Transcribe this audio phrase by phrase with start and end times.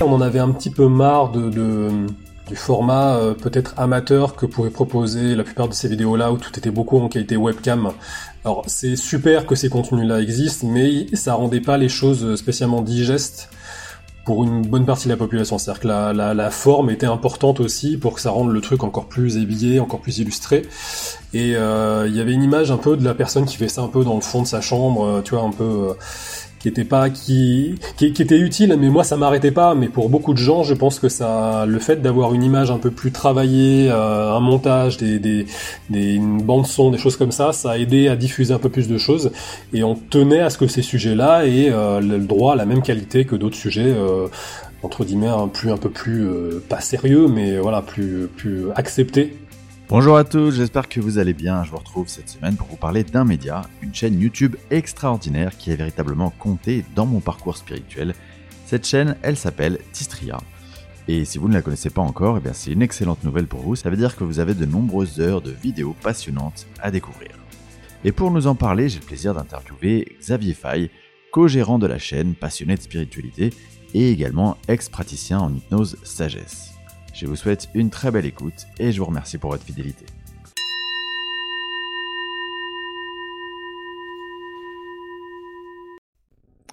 [0.00, 5.34] On en avait un petit peu marre du format euh, peut-être amateur que pourrait proposer
[5.34, 7.90] la plupart de ces vidéos-là où tout était beaucoup en qualité webcam.
[8.44, 13.50] Alors c'est super que ces contenus-là existent, mais ça rendait pas les choses spécialement digestes
[14.24, 15.56] pour une bonne partie de la population.
[15.56, 19.36] C'est-à-dire que la, forme était importante aussi pour que ça rende le truc encore plus
[19.38, 20.66] habillé, encore plus illustré.
[21.32, 23.80] Et euh, il y avait une image un peu de la personne qui fait ça
[23.80, 25.94] un peu dans le fond de sa chambre, euh, tu vois, un peu
[26.58, 29.74] qui était pas qui, qui, était utile mais moi ça m'arrêtait pas.
[29.74, 32.78] Mais pour beaucoup de gens je pense que ça le fait d'avoir une image un
[32.78, 35.46] peu plus travaillée euh, un montage des, des,
[35.90, 38.68] des une bande son des choses comme ça ça a aidé à diffuser un peu
[38.68, 39.30] plus de choses.
[39.72, 42.66] Et on tenait à ce que ces sujets là aient euh, le droit à la
[42.66, 44.28] même qualité que d'autres sujets euh,
[44.82, 46.28] entre guillemets un plus un peu plus
[46.68, 49.36] pas sérieux mais voilà plus plus acceptés
[49.90, 51.64] Bonjour à tous, j'espère que vous allez bien.
[51.64, 55.72] Je vous retrouve cette semaine pour vous parler d'un média, une chaîne YouTube extraordinaire qui
[55.72, 58.14] a véritablement compté dans mon parcours spirituel.
[58.66, 60.36] Cette chaîne, elle s'appelle Tistria.
[61.08, 63.60] Et si vous ne la connaissez pas encore, eh bien c'est une excellente nouvelle pour
[63.60, 63.76] vous.
[63.76, 67.30] Ça veut dire que vous avez de nombreuses heures de vidéos passionnantes à découvrir.
[68.04, 70.90] Et pour nous en parler, j'ai le plaisir d'interviewer Xavier Fay,
[71.32, 73.54] co-gérant de la chaîne, passionné de spiritualité
[73.94, 76.77] et également ex-praticien en hypnose sagesse.
[77.20, 80.06] Je vous souhaite une très belle écoute et je vous remercie pour votre fidélité.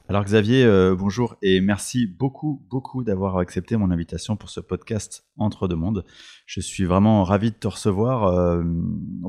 [0.08, 5.26] Alors Xavier, euh, bonjour et merci beaucoup, beaucoup d'avoir accepté mon invitation pour ce podcast
[5.38, 6.06] Entre deux mondes.
[6.46, 8.64] Je suis vraiment ravi de te recevoir euh,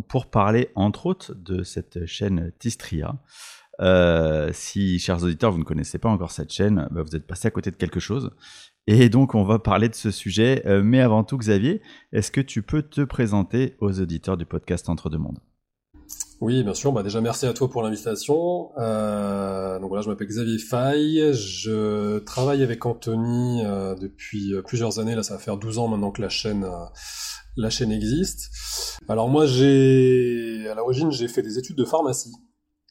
[0.08, 3.16] pour parler entre autres de cette chaîne Tistria.
[3.80, 7.48] Euh, si, chers auditeurs, vous ne connaissez pas encore cette chaîne, bah, vous êtes passé
[7.48, 8.32] à côté de quelque chose.
[8.88, 10.62] Et donc, on va parler de ce sujet.
[10.66, 14.88] Euh, mais avant tout, Xavier, est-ce que tu peux te présenter aux auditeurs du podcast
[14.88, 15.40] Entre deux mondes?
[16.40, 16.92] Oui, bien sûr.
[16.92, 18.70] Bah déjà, merci à toi pour l'invitation.
[18.78, 21.32] Euh, donc voilà, je m'appelle Xavier Fay.
[21.32, 25.16] Je travaille avec Anthony euh, depuis plusieurs années.
[25.16, 26.64] Là, ça va faire 12 ans maintenant que la chaîne,
[27.56, 28.50] la chaîne existe.
[29.08, 32.32] Alors moi, j'ai, à l'origine, j'ai fait des études de pharmacie.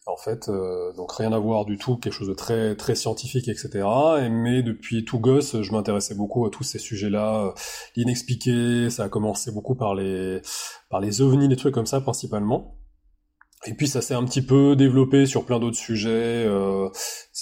[0.08, 3.48] En fait, euh, donc rien à voir du tout, quelque chose de très très scientifique,
[3.48, 3.84] etc.
[4.30, 7.52] mais depuis tout gosse, je m'intéressais beaucoup à tous ces sujets-là, euh,
[7.96, 8.92] l'inexpliqué.
[8.92, 10.42] Ça a commencé beaucoup par les
[10.92, 12.78] par les ovnis, des trucs comme ça principalement.
[13.66, 16.46] Et puis ça s'est un petit peu développé sur plein d'autres sujets.
[16.46, 16.88] Euh,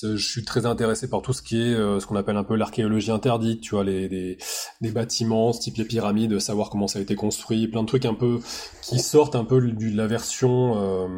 [0.01, 3.11] je suis très intéressé par tout ce qui est ce qu'on appelle un peu l'archéologie
[3.11, 7.67] interdite, tu vois, les, des bâtiments, type les pyramides, savoir comment ça a été construit,
[7.67, 8.39] plein de trucs un peu
[8.81, 11.09] qui sortent un peu de la version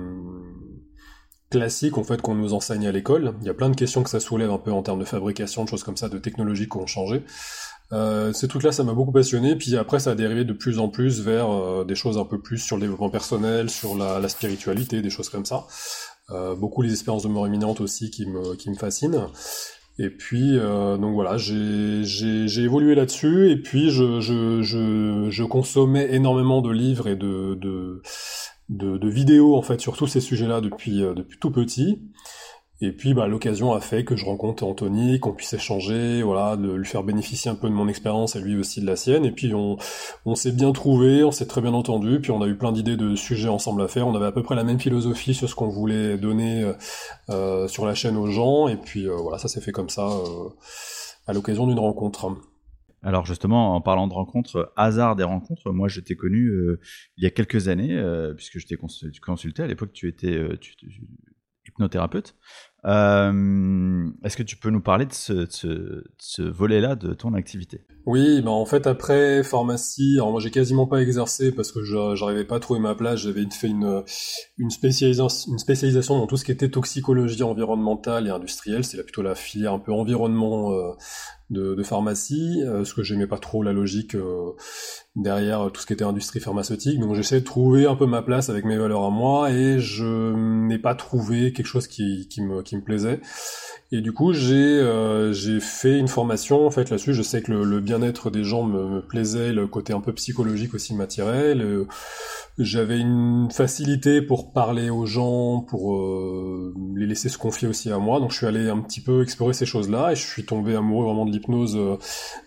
[1.56, 3.34] classique en fait qu'on nous enseigne à l'école.
[3.42, 5.64] Il y a plein de questions que ça soulève un peu en termes de fabrication,
[5.64, 7.24] de choses comme ça, de technologies qui ont changé.
[7.94, 9.56] Euh, ces trucs-là, ça m'a beaucoup passionné.
[9.56, 12.40] Puis après, ça a dérivé de plus en plus vers euh, des choses un peu
[12.40, 15.66] plus sur le développement personnel, sur la, spiritualité, des choses comme ça.
[16.32, 19.28] Euh, beaucoup les expériences de mort imminente aussi qui me, qui me fascinent.
[19.98, 23.50] Et puis, donc voilà, j'ai évolué là-dessus.
[23.50, 28.02] Et puis, je, je, consommais énormément de livres et de
[28.70, 32.02] de, vidéos en fait sur tous ces sujets-là depuis, euh, depuis tout petit.
[32.82, 36.74] Et puis bah, l'occasion a fait que je rencontre Anthony, qu'on puisse échanger, voilà, de
[36.74, 39.24] lui faire bénéficier un peu de mon expérience et lui aussi de la sienne.
[39.24, 39.78] Et puis on,
[40.26, 42.98] on s'est bien trouvé, on s'est très bien entendu, puis on a eu plein d'idées
[42.98, 44.08] de sujets ensemble à faire.
[44.08, 46.74] On avait à peu près la même philosophie sur ce qu'on voulait donner euh,
[47.30, 48.68] euh sur la chaîne aux gens.
[48.68, 50.10] Et puis voilà, ça s'est fait comme ça
[51.28, 52.36] à l'occasion d'une rencontre.
[53.06, 56.80] Alors justement, en parlant de rencontres, hasard des rencontres, moi je t'ai connu euh,
[57.18, 59.62] il y a quelques années, euh, puisque je t'ai consulté.
[59.62, 60.58] À l'époque, tu étais euh,
[61.68, 62.36] hypnothérapeute.
[62.84, 67.82] Est-ce que tu peux nous parler de ce, volet-là de ton activité?
[68.08, 72.46] Oui, bah en fait après pharmacie, alors moi j'ai quasiment pas exercé parce que j'arrivais
[72.46, 74.04] pas à trouver ma place, j'avais fait une,
[74.70, 79.80] spécialisation, dans tout ce qui était toxicologie environnementale et industrielle, c'est plutôt la filière un
[79.80, 80.96] peu environnement
[81.52, 84.52] de, pharmacie, euh, ce que j'aimais pas trop la logique euh,
[85.16, 87.00] derrière tout ce qui était industrie pharmaceutique.
[87.00, 90.34] Donc j'essaie de trouver un peu ma place avec mes valeurs à moi et je
[90.34, 93.20] n'ai pas trouvé quelque chose qui, me, plaisait.
[93.92, 97.14] Et du coup, j'ai euh, fait une formation en fait là-dessus.
[97.14, 100.96] Je sais que le, bien-être des gens me, plaisait, le côté un peu psychologique aussi
[100.96, 101.56] m'attirait.
[102.58, 107.98] J'avais une facilité pour parler aux gens, pour euh, les laisser se confier aussi à
[107.98, 108.22] moi.
[108.22, 111.04] Donc je suis allé un petit peu explorer ces choses-là et je suis tombé amoureux
[111.04, 111.78] vraiment de l'hypnose.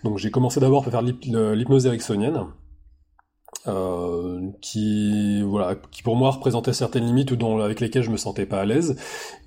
[0.05, 2.46] Donc j'ai commencé d'abord par faire l'hypnose ericksonienne.
[3.67, 8.46] Euh, qui voilà qui pour moi représentait certaines limites dont, avec lesquelles je me sentais
[8.46, 8.96] pas à l'aise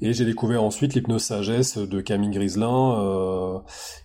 [0.02, 3.60] et j'ai découvert ensuite l'hypnose sagesse de Camille Griselin euh,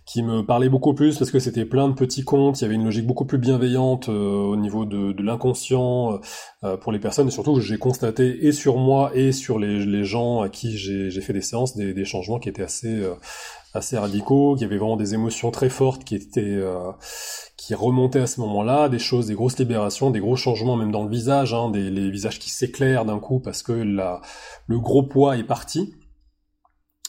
[0.05, 2.77] qui me parlait beaucoup plus parce que c'était plein de petits contes il y avait
[2.77, 6.21] une logique beaucoup plus bienveillante euh, au niveau de, l'inconscient
[6.62, 10.41] euh, pour les personnes et surtout j'ai constaté et sur moi et sur les, gens
[10.41, 13.03] à qui j'ai fait des séances des changements qui étaient assez
[13.76, 16.61] assez radicaux, qui avaient vraiment des émotions très fortes qui étaient
[17.56, 21.05] qui remontaient à ce moment-là, des choses, des grosses libérations, des gros changements même dans
[21.05, 25.37] le visage, hein, des les visages qui s'éclairent d'un coup parce que le gros poids
[25.37, 25.94] est parti.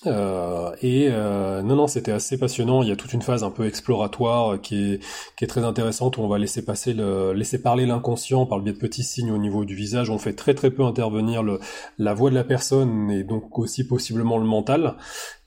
[0.05, 2.83] Euh, et euh, non, non, c'était assez passionnant.
[2.83, 4.99] Il y a toute une phase un peu exploratoire qui est,
[5.35, 8.63] qui est très intéressante où on va laisser passer le, laisser parler l'inconscient par le
[8.63, 10.09] biais de petits signes au niveau du visage.
[10.09, 11.59] On fait très très peu intervenir le,
[11.97, 14.97] la voix de la personne et donc aussi possiblement le mental.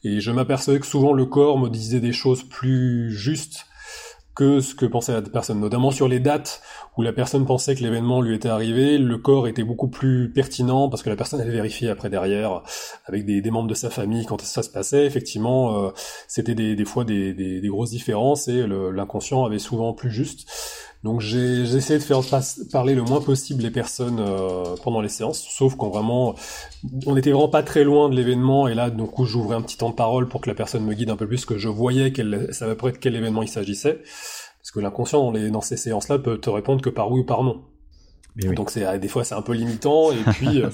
[0.02, 3.66] Et je m'apercevais que souvent le corps me disait des choses plus justes
[4.34, 6.62] que ce que pensait la personne, notamment sur les dates
[6.96, 10.88] où la personne pensait que l'événement lui était arrivé, le corps était beaucoup plus pertinent
[10.88, 12.62] parce que la personne avait vérifié après derrière
[13.06, 15.04] avec des, membres de sa famille quand ça se passait.
[15.04, 15.90] Effectivement, euh,
[16.28, 20.48] c'était des, fois des, grosses différences et l'inconscient avait souvent plus juste.
[21.02, 22.20] Donc j'ai essayé de faire
[22.70, 26.34] parler le moins possible les personnes euh, pendant les séances, sauf quand vraiment
[27.06, 29.88] on était vraiment pas très loin de l'événement et là donc j'ouvrais un petit temps
[29.88, 32.52] de parole pour que la personne me guide un peu plus, que je voyais qu'elle
[32.52, 34.02] savait pas de quel événement il s'agissait,
[34.58, 37.44] parce que l'inconscient dans, dans ces séances-là peut te répondre que par oui ou par
[37.44, 37.62] non.
[38.36, 40.70] Donc c'est des fois c'est un peu limitant et puis euh,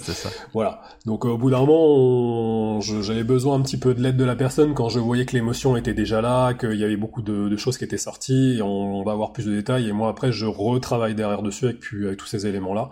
[0.52, 0.82] voilà.
[1.04, 4.74] Donc au bout d'un moment, j'avais besoin un petit peu de l'aide de la personne
[4.74, 7.84] quand je voyais que l'émotion était déjà là, qu'il y avait beaucoup de, choses qui
[7.84, 8.56] étaient sorties.
[8.58, 11.78] Et on, va avoir plus de détails et moi après je retravaille derrière dessus avec,
[11.92, 12.90] avec tous ces éléments là.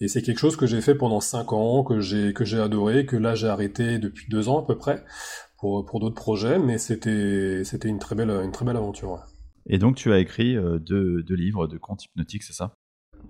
[0.00, 3.04] Et c'est quelque chose que j'ai fait pendant cinq ans, que j'ai que j'ai adoré,
[3.04, 5.04] que là j'ai arrêté depuis deux ans à peu près
[5.58, 9.20] pour pour d'autres projets, mais c'était c'était une très belle une très belle aventure.
[9.66, 12.74] Et donc tu as écrit euh, deux, deux livres de contes hypnotiques, c'est ça?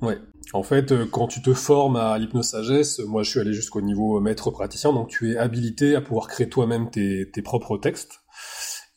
[0.03, 0.19] Ouais.
[0.53, 4.19] En fait, euh, quand tu te formes à l'hypnosagesse, moi je suis allé jusqu'au niveau
[4.21, 8.21] maître praticien, donc tu es habilité à pouvoir créer toi-même tes, propres textes.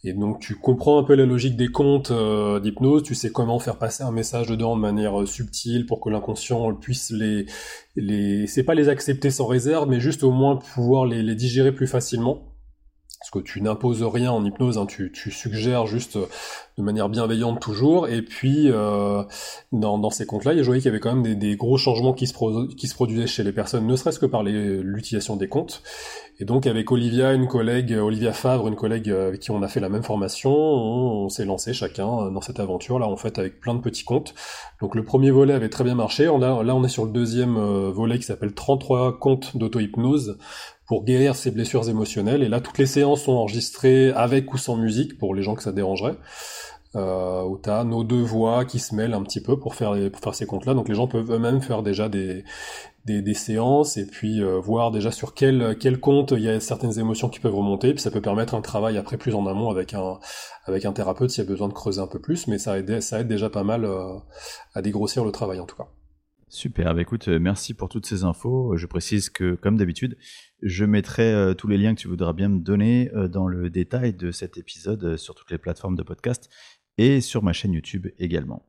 [0.06, 3.60] Et donc tu comprends un peu la logique des contes euh, d'hypnose, tu sais comment
[3.60, 7.46] faire passer un message dedans de manière euh, subtile pour que l'inconscient puisse les,
[7.96, 11.88] les, c'est pas les accepter sans réserve, mais juste au moins pouvoir les, digérer plus
[11.88, 12.50] facilement
[13.20, 16.18] parce que tu n'imposes rien en hypnose, hein, tu, suggères juste
[16.78, 18.08] de manière bienveillante toujours.
[18.08, 19.24] Et puis euh,
[19.72, 22.14] dans, dans, ces comptes-là, il y qu'il y avait quand même des, des gros changements
[22.14, 25.84] qui se, qui se, produisaient chez les personnes, ne serait-ce que par l'utilisation des comptes.
[26.40, 29.80] Et donc avec Olivia, une collègue, Olivia Favre, une collègue avec qui on a fait
[29.80, 33.76] la même formation, on, s'est lancé chacun dans cette aventure là en fait avec plein
[33.76, 34.34] de petits comptes.
[34.82, 36.28] Donc le premier volet avait très bien marché.
[36.28, 40.38] On a, là on est sur le deuxième euh, volet qui s'appelle 33 comptes d'auto-hypnose
[40.86, 42.44] pour guérir ses blessures émotionnelles.
[42.44, 45.64] Et là, toutes les séances sont enregistrées avec ou sans musique pour les gens que
[45.64, 46.16] ça dérangerait.
[46.96, 50.22] Euh, où t'as nos deux voix qui se mêlent un petit peu pour faire, pour
[50.22, 50.76] faire ces comptes-là.
[50.76, 52.44] Donc les gens peuvent eux-mêmes faire déjà des,
[53.06, 56.60] des, des, séances et puis euh, voir déjà sur quel, quel compte il y a
[56.60, 57.94] certaines émotions qui peuvent remonter.
[57.94, 60.20] Puis ça peut permettre un travail après plus en amont avec un,
[60.66, 62.48] avec un thérapeute s'il y a besoin de creuser un peu plus.
[62.48, 64.18] Mais ça aide, ça aide déjà pas mal euh,
[64.74, 65.88] à dégrossir le travail en tout cas.
[66.50, 68.78] Super, bah écoute, euh, merci pour toutes ces infos.
[68.78, 70.18] Je précise que, comme d'habitude,
[70.62, 74.14] je mettrai euh, tous les liens que tu voudras bien me donner dans le détail
[74.14, 76.52] de cet épisode sur toutes les plateformes de podcast
[76.98, 78.66] et sur ma chaîne YouTube également.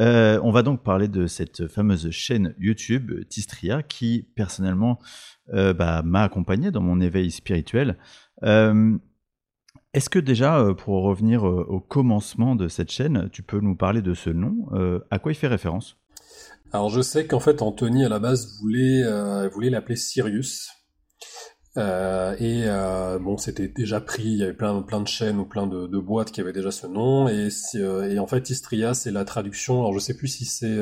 [0.00, 4.98] on va donc parler de cette fameuse chaîne YouTube, Tistria, qui personnellement
[5.52, 7.96] bah, m'a accompagné dans mon éveil spirituel.
[8.42, 14.14] Est-ce que déjà, pour revenir au commencement de cette chaîne, tu peux nous parler de
[14.14, 14.68] ce nom?
[15.10, 15.96] À quoi il fait référence?
[16.74, 20.70] Alors je sais qu'en fait Anthony à la base voulait euh, voulait l'appeler Sirius.
[21.76, 24.22] Euh, et euh, bon, c'était déjà pris.
[24.24, 26.86] Il y avait plein plein de chaînes ou plein de, boîtes qui avaient déjà ce
[26.86, 27.28] nom.
[27.28, 29.80] Et, et en fait, Istria, c'est la traduction.
[29.80, 30.78] Alors je sais plus si c'est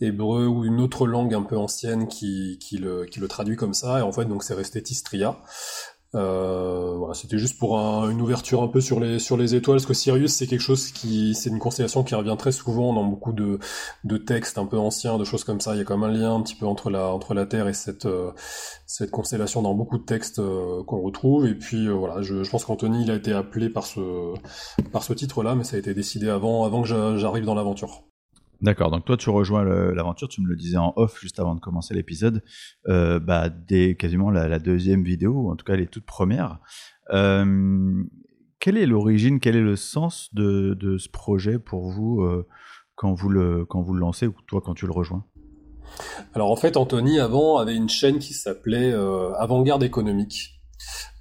[0.00, 3.74] hébreu ou une autre langue un peu ancienne qui, qui le qui le traduit comme
[3.74, 3.98] ça.
[3.98, 5.40] Et en fait, donc c'est resté Tistria.
[6.16, 9.86] Euh, voilà, c'était juste pour une ouverture un peu sur les sur les étoiles, parce
[9.86, 13.32] que Sirius c'est quelque chose qui c'est une constellation qui revient très souvent dans beaucoup
[13.32, 13.58] de
[14.04, 15.74] de textes un peu anciens, de choses comme ça.
[15.74, 17.68] Il y a quand même un lien un petit peu entre la entre la Terre
[17.68, 18.32] et cette euh,
[18.86, 21.46] cette constellation dans beaucoup de textes euh, qu'on retrouve.
[21.46, 24.34] Et puis voilà, je, je pense qu'Anthony il a été appelé par ce
[24.92, 28.04] par ce titre-là, mais ça a été décidé avant avant que j'arrive dans l'aventure.
[28.62, 31.60] D'accord, donc toi tu rejoins l'aventure, tu me le disais en off juste avant de
[31.60, 32.42] commencer l'épisode,
[32.88, 36.60] euh, bah, dès quasiment la, deuxième vidéo, ou en tout cas les toutes premières.
[37.12, 38.02] Euh,
[38.58, 42.46] quelle est l'origine, quel est le sens de, ce projet pour vous euh,
[42.94, 45.24] quand, vous le, quand vous le lancez ou toi quand tu le rejoins?
[46.34, 48.92] Alors en fait Anthony avant avait une chaîne qui s'appelait
[49.38, 50.60] Avant-Garde économique.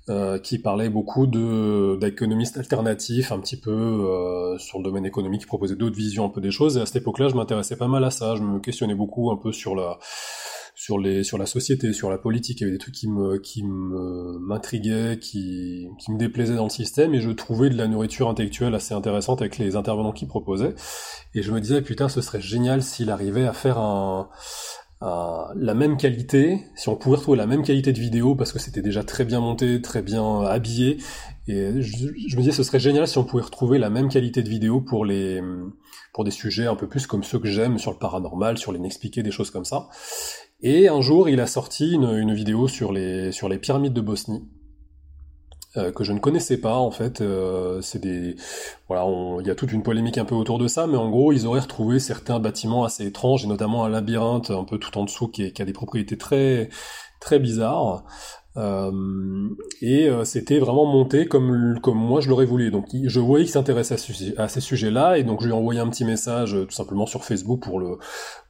[0.08, 5.48] Euh, qui parlait beaucoup d'économistes alternatifs, un petit peu euh, sur le domaine économique, qui
[5.48, 6.78] proposaient d'autres visions un peu des choses.
[6.78, 8.36] Et à cette époque-là, je m'intéressais pas mal à ça.
[8.36, 9.98] Je me questionnais beaucoup un peu sur la
[10.76, 12.60] sur les sur la société, sur la politique.
[12.60, 16.66] Il y avait des trucs qui me qui me m'intriguaient, qui qui me déplaisaient dans
[16.66, 20.28] le système, et je trouvais de la nourriture intellectuelle assez intéressante avec les intervenants qui
[20.28, 20.76] proposaient.
[21.34, 24.30] Et je me disais putain, ce serait génial s'il arrivait à faire un
[25.02, 28.82] la même qualité, si on pouvait retrouver la même qualité de vidéo, parce que c'était
[28.82, 30.98] déjà très bien monté, très bien habillé,
[31.48, 34.50] et je, me disais ce serait génial si on pouvait retrouver la même qualité de
[34.50, 35.42] vidéo pour les
[36.14, 39.22] pour des sujets un peu plus comme ceux que j'aime sur le paranormal, sur l'inexpliqué,
[39.22, 39.90] des choses comme ça.
[40.62, 44.02] Et un jour, il a sorti une, une vidéo sur les sur les pyramides de
[44.02, 44.44] Bosnie
[45.78, 47.22] euh, que je ne connaissais pas en fait.
[47.22, 48.36] Euh, c'est des
[48.88, 49.06] voilà,
[49.42, 51.46] il y a toute une polémique un peu autour de ça, mais en gros, ils
[51.48, 55.28] auraient retrouvé certains bâtiments assez étranges et notamment un labyrinthe un peu tout en dessous
[55.28, 56.70] qui, qui a des propriétés très
[57.20, 58.04] très bizarres.
[58.58, 59.50] Euh,
[59.82, 62.72] et euh, c'était vraiment monté comme comme moi je l'aurais voulu.
[62.72, 63.96] Donc je voyais qu'il s'intéressait
[64.38, 67.06] à, à, ces sujets-là et donc je lui ai envoyé un petit message tout simplement
[67.06, 67.98] sur Facebook pour le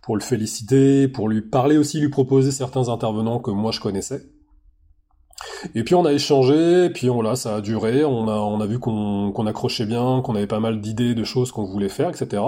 [0.04, 4.22] pour le féliciter, pour lui parler aussi, lui proposer certains intervenants que moi je connaissais.
[5.74, 8.66] Et puis on a échangé, et puis voilà, ça a duré, on a, on a
[8.66, 12.42] vu qu'on accrochait bien, qu'on avait pas mal d'idées, de choses qu'on voulait faire, etc.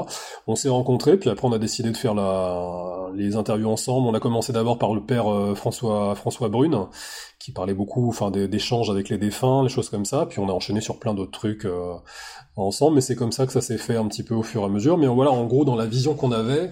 [0.48, 4.08] On s'est rencontrés, puis après on a décidé de faire la, les interviews ensemble.
[4.08, 6.86] On a commencé d'abord par le père euh, François, François Brune,
[7.39, 10.53] qui parlait beaucoup, enfin d'échanges avec les défunts, les choses comme ça, puis on a
[10.53, 11.94] enchaîné sur plein d'autres trucs euh,
[12.56, 14.65] ensemble, mais c'est comme ça que ça s'est fait un petit peu au fur et
[14.65, 14.98] à mesure.
[14.98, 16.72] Mais voilà, en gros, dans la vision qu'on avait,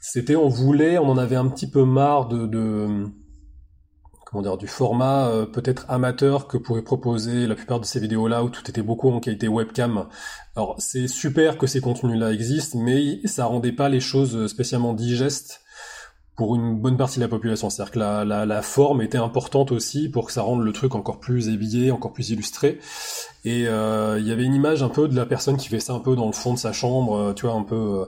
[0.00, 3.06] c'était on voulait, on en avait un petit peu marre de, de
[4.32, 8.42] comment dire, du format euh, peut-être amateur que pourrait proposer la plupart de ces vidéos-là
[8.42, 10.06] où tout était beaucoup en qualité webcam.
[10.56, 15.60] Alors c'est super que ces contenus-là existent, mais ça rendait pas les choses spécialement digestes
[16.34, 17.68] pour une bonne partie de la population.
[17.68, 21.50] C'est-à-dire que la, forme était importante aussi pour que ça rende le truc encore plus
[21.50, 22.78] habillé, encore plus illustré.
[23.44, 25.92] Et euh, il y avait une image un peu de la personne qui fait ça
[25.92, 28.06] un peu dans le fond de sa chambre, euh, tu vois, un peu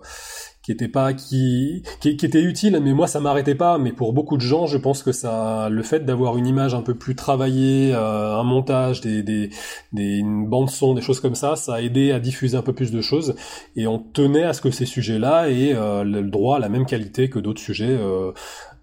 [0.64, 3.78] qui était pas qui, qui, était utile mais moi ça m'arrêtait pas.
[3.78, 6.80] Mais pour beaucoup de gens je pense que ça le fait d'avoir une image un
[6.80, 9.50] peu plus travaillée euh, un montage des, des,
[9.92, 12.72] des une bande son des choses comme ça ça a aidé à diffuser un peu
[12.72, 13.36] plus de choses.
[13.76, 16.70] Et on tenait à ce que ces sujets là aient euh, le droit à la
[16.70, 18.32] même qualité que d'autres sujets euh,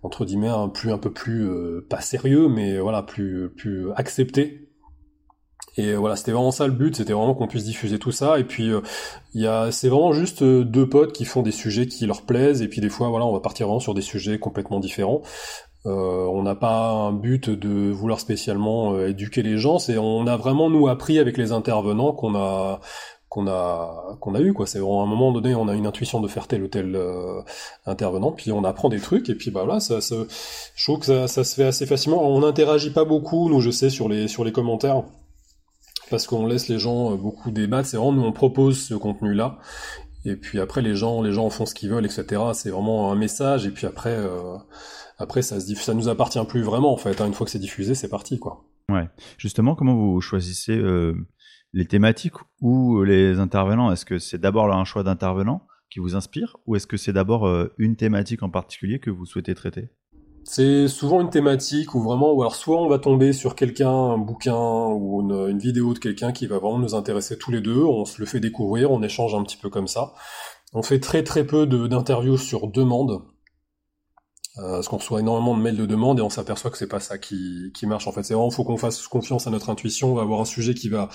[0.04, 1.50] entre guillemets un plus un peu plus
[1.90, 4.71] pas sérieux mais voilà plus plus acceptés
[5.78, 8.40] et voilà, c'était vraiment ça le but, c'était vraiment qu'on puisse diffuser tout ça.
[8.40, 8.82] Et puis, euh,
[9.34, 12.62] il a, c'est vraiment juste euh, deux potes qui font des sujets qui leur plaisent.
[12.62, 15.22] Et puis des fois, voilà, on va partir vraiment sur des sujets complètement différents.
[15.86, 19.80] Euh, on n'a pas un but de vouloir spécialement éduquer les gens.
[19.80, 22.82] C'est, on a vraiment nous appris avec les intervenants qu'on a
[23.30, 26.20] qu'on a qu'on a eu quoi c'est à un moment donné on a une intuition
[26.20, 27.00] de faire tel ou tel
[27.86, 30.16] intervenant puis on apprend des trucs et puis bah voilà ça, ça
[30.76, 33.72] je trouve que ça, ça se fait assez facilement on n'interagit pas beaucoup nous je
[33.72, 35.04] sais sur les sur les commentaires
[36.12, 37.88] parce qu'on laisse les gens euh, beaucoup débattre.
[37.88, 39.58] C'est vraiment nous on propose ce contenu-là.
[40.24, 42.42] Et puis après les gens, les gens font ce qu'ils veulent, etc.
[42.54, 43.66] C'est vraiment un message.
[43.66, 44.58] Et puis après, euh,
[45.18, 47.20] après ça se ça nous appartient plus vraiment en fait.
[47.20, 47.28] Hein.
[47.28, 48.66] Une fois que c'est diffusé, c'est parti quoi.
[48.90, 49.10] Ouais.
[49.38, 51.16] Justement, comment vous choisissez euh,
[51.74, 53.92] les thématiques ou les intervenants?
[53.92, 57.50] Est-ce que c'est d'abord un choix d'intervenant qui vous inspire, ou est-ce que c'est d'abord
[57.78, 59.90] une thématique en particulier que vous souhaitez traiter?
[60.44, 64.56] C'est souvent une thématique où vraiment, alors soit on va tomber sur quelqu'un, un bouquin
[64.56, 68.20] ou une, vidéo de quelqu'un qui va vraiment nous intéresser tous les deux, on se
[68.20, 70.14] le fait découvrir, on échange un petit peu comme ça.
[70.74, 73.22] On fait très très peu d'interviews sur demande,
[74.58, 77.00] euh, parce qu'on reçoit énormément de mails de demande et on s'aperçoit que c'est pas
[77.00, 78.24] ça qui, marche en fait.
[78.24, 80.90] C'est vraiment faut qu'on fasse confiance à notre intuition, on va avoir un sujet qui
[80.90, 81.10] va,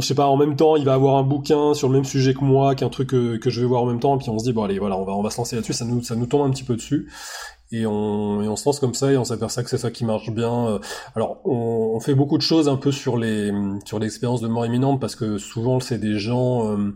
[0.00, 2.32] je sais pas, en même temps, il va avoir un bouquin sur le même sujet
[2.34, 4.44] que moi, qu'un truc que, je vais voir en même temps, et puis on se
[4.44, 6.26] dit bon allez voilà, on va on va se lancer là-dessus, ça nous ça nous
[6.26, 7.08] tombe un petit peu dessus
[7.80, 10.04] et on, et on se lance comme ça et on s'aperçoit que c'est ça qui
[10.04, 10.68] marche bien.
[10.68, 10.78] Euh,
[11.16, 13.52] alors on, on, fait beaucoup de choses un peu sur les
[13.84, 16.94] sur l'expérience de mort imminente parce que souvent c'est des gens euh,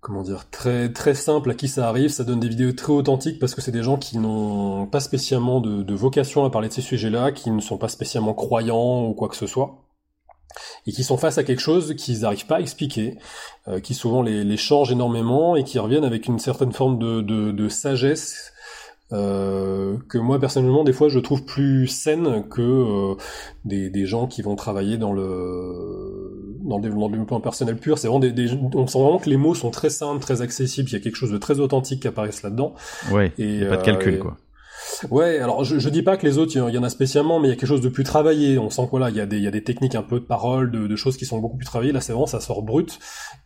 [0.00, 2.10] comment dire très très simples à qui ça arrive.
[2.10, 5.60] Ça donne des vidéos très authentiques parce que c'est des gens qui n'ont pas spécialement
[5.60, 9.14] de, de vocation à parler de ces sujets-là, qui ne sont pas spécialement croyants ou
[9.14, 9.85] quoi que ce soit
[10.86, 13.18] et qui sont face à quelque chose qu'ils n'arrivent pas à expliquer,
[13.68, 17.20] euh, qui souvent les, les changent énormément et qui reviennent avec une certaine forme de,
[17.20, 18.52] de, de sagesse
[19.12, 23.14] euh, que moi personnellement des fois je trouve plus saine que euh,
[23.64, 27.98] des, des, gens qui vont travailler dans le dans le développement personnel pur.
[27.98, 30.88] C'est vraiment des, des, on sent vraiment que les mots sont très simples, très accessibles.
[30.88, 32.74] Il y a quelque chose de très authentique qui apparaît là-dedans.
[33.12, 33.32] Ouais.
[33.38, 34.36] Et pas de calcul quoi.
[35.10, 37.48] Ouais, alors je, je dis pas que les autres, il y en a spécialement, mais
[37.48, 38.58] il y a quelque chose de plus travaillé.
[38.58, 41.16] On sent que voilà, il y a des, techniques un peu de parole, de, choses
[41.16, 41.92] qui sont beaucoup plus travaillées.
[41.92, 42.98] Là, c'est vraiment, ça sort brut.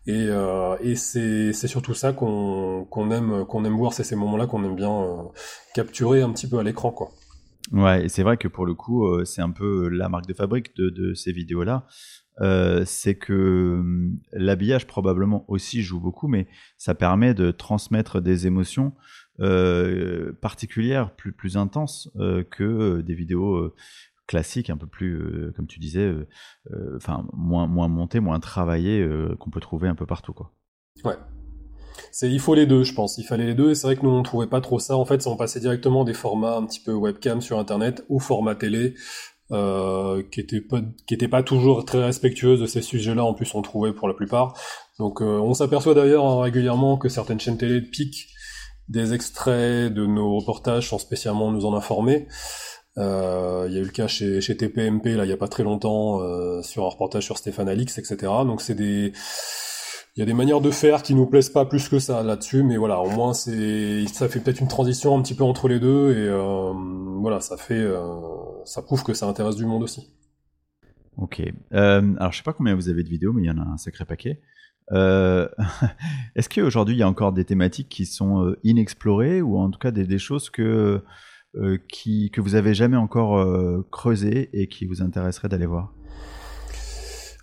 [0.06, 3.92] Et, euh, c'est, surtout ça qu'on, aime, qu'on aime voir.
[3.92, 5.22] C'est ces moments-là qu'on aime bien euh,
[5.74, 7.10] capturer un petit peu à l'écran, quoi.
[7.72, 10.34] Ouais, et c'est vrai que pour le coup, euh, c'est un peu la marque de
[10.34, 11.86] fabrique de, ces vidéos-là.
[12.86, 16.46] C'est que hum, l'habillage probablement aussi joue beaucoup, mais
[16.78, 18.94] ça permet de transmettre des émotions
[20.40, 23.72] particulière, plus, plus intense euh, que euh, des vidéos
[24.26, 26.14] classiques, un peu plus, comme tu disais,
[26.94, 29.04] enfin moins, moins montées, moins travaillées,
[29.40, 30.32] qu'on peut trouver un peu partout.
[30.32, 30.52] Quoi.
[31.04, 31.16] Ouais.
[32.12, 33.18] c'est il faut les deux, je pense.
[33.18, 34.96] Il fallait les deux et c'est vrai que nous on trouvait pas trop ça.
[34.96, 38.54] En fait, on passait directement des formats un petit peu webcam sur internet au format
[38.54, 38.94] télé.
[39.52, 40.80] Euh, qui était pas
[41.28, 44.56] pas toujours très respectueuse de ces sujets-là en plus on trouvait pour la plupart
[45.00, 48.28] donc euh, on s'aperçoit d'ailleurs hein, régulièrement que certaines chaînes télé piquent
[48.90, 52.26] des extraits de nos reportages sans spécialement nous en informer
[52.98, 55.48] euh, il y a eu le cas chez, chez TPMP là il y a pas
[55.48, 59.12] très longtemps euh, sur un reportage sur Stéphane Alix etc donc c'est des
[60.16, 62.64] il y a des manières de faire qui nous plaisent pas plus que ça là-dessus,
[62.64, 65.78] mais voilà, au moins c'est, ça fait peut-être une transition un petit peu entre les
[65.78, 66.72] deux et euh,
[67.20, 67.88] voilà, ça fait,
[68.64, 70.12] ça prouve que ça intéresse du monde aussi.
[71.16, 71.40] Ok.
[71.70, 73.76] Alors je sais pas combien vous avez de vidéos, mais il y en a un
[73.76, 74.40] sacré paquet.
[74.92, 75.48] Euh,
[76.36, 79.78] Est-ce qu'aujourd'hui il y a encore des thématiques qui sont euh, inexplorées ou en tout
[79.78, 81.02] cas des, choses que
[81.56, 85.92] euh, qui, que vous avez jamais encore euh, creusées et qui vous intéresseraient d'aller voir?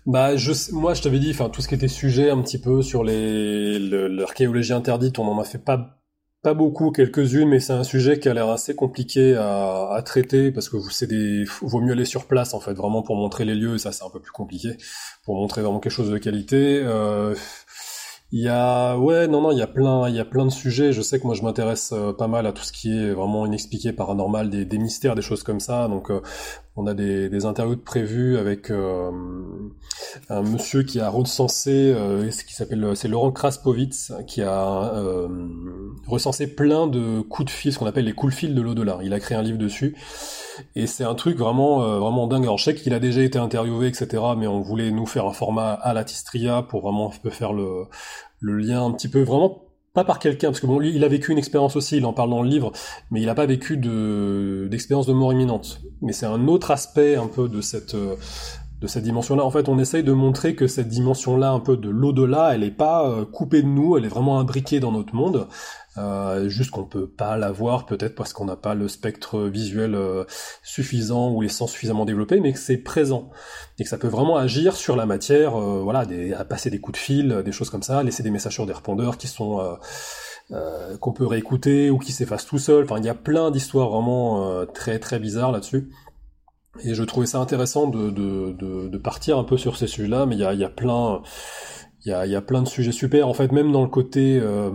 [0.06, 2.80] Bah, je, moi, je t'avais dit, enfin, tout ce qui était sujet un petit peu
[2.80, 5.97] sur l'archéologie interdite, on en a fait pas,
[6.42, 10.68] pas beaucoup, quelques-unes, mais c'est un sujet qui a l'air assez compliqué à, traiter parce
[10.68, 13.78] que c'est des, vaut mieux aller sur place, en fait, vraiment pour montrer les lieux,
[13.78, 14.76] ça c'est un peu plus compliqué,
[15.24, 16.80] pour montrer vraiment quelque chose de qualité.
[16.84, 17.34] Euh,
[18.30, 20.50] il y a ouais non non il y a plein il y a plein de
[20.50, 20.92] sujets.
[20.92, 23.46] Je sais que moi je m'intéresse euh, pas mal à tout ce qui est vraiment
[23.46, 25.88] inexpliqué, paranormal, des, des mystères, des choses comme ça.
[25.88, 26.20] Donc euh,
[26.76, 29.10] on a des, des interviews prévues avec euh,
[30.28, 31.94] un monsieur qui a recensé
[32.30, 34.92] ce qui s'appelle c'est Laurent Kraspovitz qui a
[36.06, 38.98] recensé plein de coups de fil, ce qu'on appelle les coups de fil de l'au-delà.
[39.02, 39.96] Il a créé un livre dessus
[40.74, 42.44] et c'est un truc vraiment vraiment dingue.
[42.44, 44.22] Alors je sais qu'il a déjà été interviewé etc.
[44.36, 47.88] Mais on voulait nous faire un format à la Tistria pour vraiment faire le
[48.40, 49.62] lien un petit peu vraiment
[49.94, 52.12] pas par quelqu'un parce que bon lui il a vécu une expérience aussi il en
[52.12, 52.72] parle dans le livre
[53.10, 57.16] mais il n'a pas vécu de d'expérience de mort imminente mais c'est un autre aspect
[57.16, 57.96] un peu de cette
[58.80, 59.44] de cette dimension-là.
[59.44, 62.70] En fait, on essaye de montrer que cette dimension-là, un peu de l'au-delà, elle est
[62.70, 65.48] pas euh, coupée de nous, elle est vraiment imbriquée dans notre monde.
[65.98, 69.94] Euh, juste qu'on peut pas la voir, peut-être parce qu'on n'a pas le spectre visuel
[69.94, 70.24] euh,
[70.62, 73.30] suffisant ou les sens suffisamment développés, mais que c'est présent
[73.78, 75.56] et que ça peut vraiment agir sur la matière.
[75.56, 76.04] Euh, voilà,
[76.36, 78.72] à passer des coups de fil, des choses comme ça, laisser des messages sur des
[78.72, 79.78] répondeurs qui sont
[81.00, 82.84] qu'on peut réécouter ou qui s'effacent tout seul.
[82.84, 85.90] Enfin, il y a plein d'histoires vraiment très très bizarres là-dessus.
[86.84, 90.44] Et je trouvais ça intéressant de partir un peu sur ces sujets-là, mais il y
[90.44, 91.22] a, y a plein...
[92.04, 93.26] Il y, a, y a, plein de sujets super.
[93.26, 94.70] En fait, même dans le côté euh,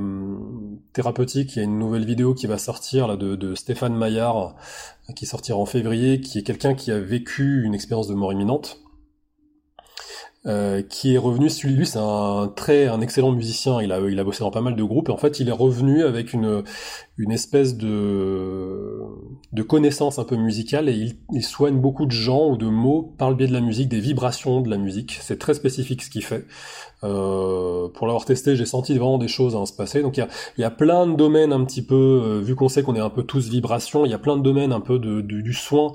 [0.91, 4.55] thérapeutique, il y a une nouvelle vidéo qui va sortir là de, de Stéphane Maillard,
[5.15, 8.82] qui sortira en février, qui est quelqu'un qui a vécu une expérience de mort imminente
[10.45, 11.47] euh, qui est revenu.
[11.63, 13.81] Lui, c'est un très un excellent musicien.
[13.81, 15.53] Il a il a bossé dans pas mal de groupes et en fait, il est
[15.53, 16.63] revenu avec une
[17.17, 18.99] une espèce de
[19.51, 23.13] de connaissance un peu musicale et il, il soigne beaucoup de gens ou de mots
[23.17, 25.17] par le biais de la musique, des vibrations de la musique.
[25.21, 26.45] C'est très spécifique ce qu'il fait.
[27.03, 30.01] Euh, pour l'avoir testé, j'ai senti vraiment des choses à se passer.
[30.01, 32.69] Donc il y a, y a plein de domaines un petit peu, euh, vu qu'on
[32.69, 34.99] sait qu'on est un peu tous vibrations, il y a plein de domaines un peu
[34.99, 35.93] de, de du soin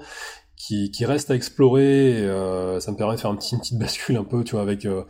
[0.69, 2.17] qui, reste à explorer.
[2.19, 5.05] Euh, ça me permet de faire une petite bascule un peu, tu vois, avec euh,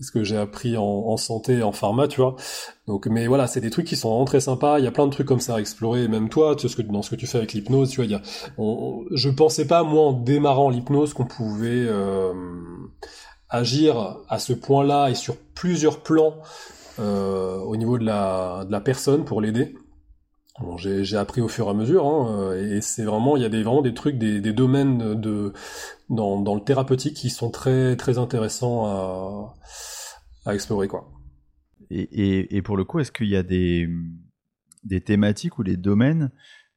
[0.00, 2.36] ce que j'ai appris en, en, santé, en pharma, tu vois.
[2.86, 4.78] Donc, mais voilà, c'est des trucs qui sont vraiment très sympas.
[4.78, 6.08] Il y a plein de trucs comme ça à explorer.
[6.08, 8.22] même toi, dans ce que tu fais avec l'hypnose, tu vois, il y a,
[9.12, 12.32] je pensais pas moi en démarrant l'hypnose qu'on pouvait euh,
[13.48, 16.34] agir à ce point-là et sur plusieurs plans
[16.98, 19.76] au niveau de la personne pour l'aider.
[20.76, 23.62] J'ai appris au fur et à mesure, hein, et c'est vraiment, il y a des,
[23.62, 25.52] vraiment des trucs, des, domaines de,
[26.10, 28.86] dans, le thérapeutique qui sont très, très intéressants
[30.46, 31.10] à, explorer, quoi.
[31.90, 33.88] Et, et, pour le coup, est-ce qu'il y a des,
[34.84, 36.30] des thématiques ou des domaines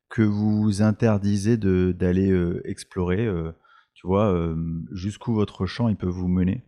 [0.09, 3.51] que vous interdisez d'aller euh, explorer, euh,
[3.93, 4.55] tu vois, euh,
[4.91, 6.63] jusqu'où votre champ il peut vous mener?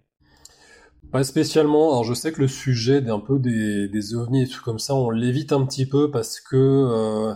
[1.14, 1.92] Pas spécialement.
[1.92, 4.96] Alors je sais que le sujet d'un peu des, des ovnis et tout comme ça,
[4.96, 7.36] on l'évite un petit peu parce que euh,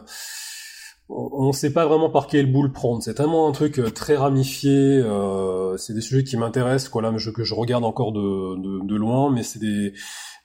[1.10, 3.04] on ne sait pas vraiment par quel bout le prendre.
[3.04, 4.72] C'est tellement un truc euh, très ramifié.
[4.72, 9.32] Euh, c'est des sujets qui m'intéressent, quoi, là, je, que je regarde encore de, loin,
[9.32, 9.94] mais c'est des,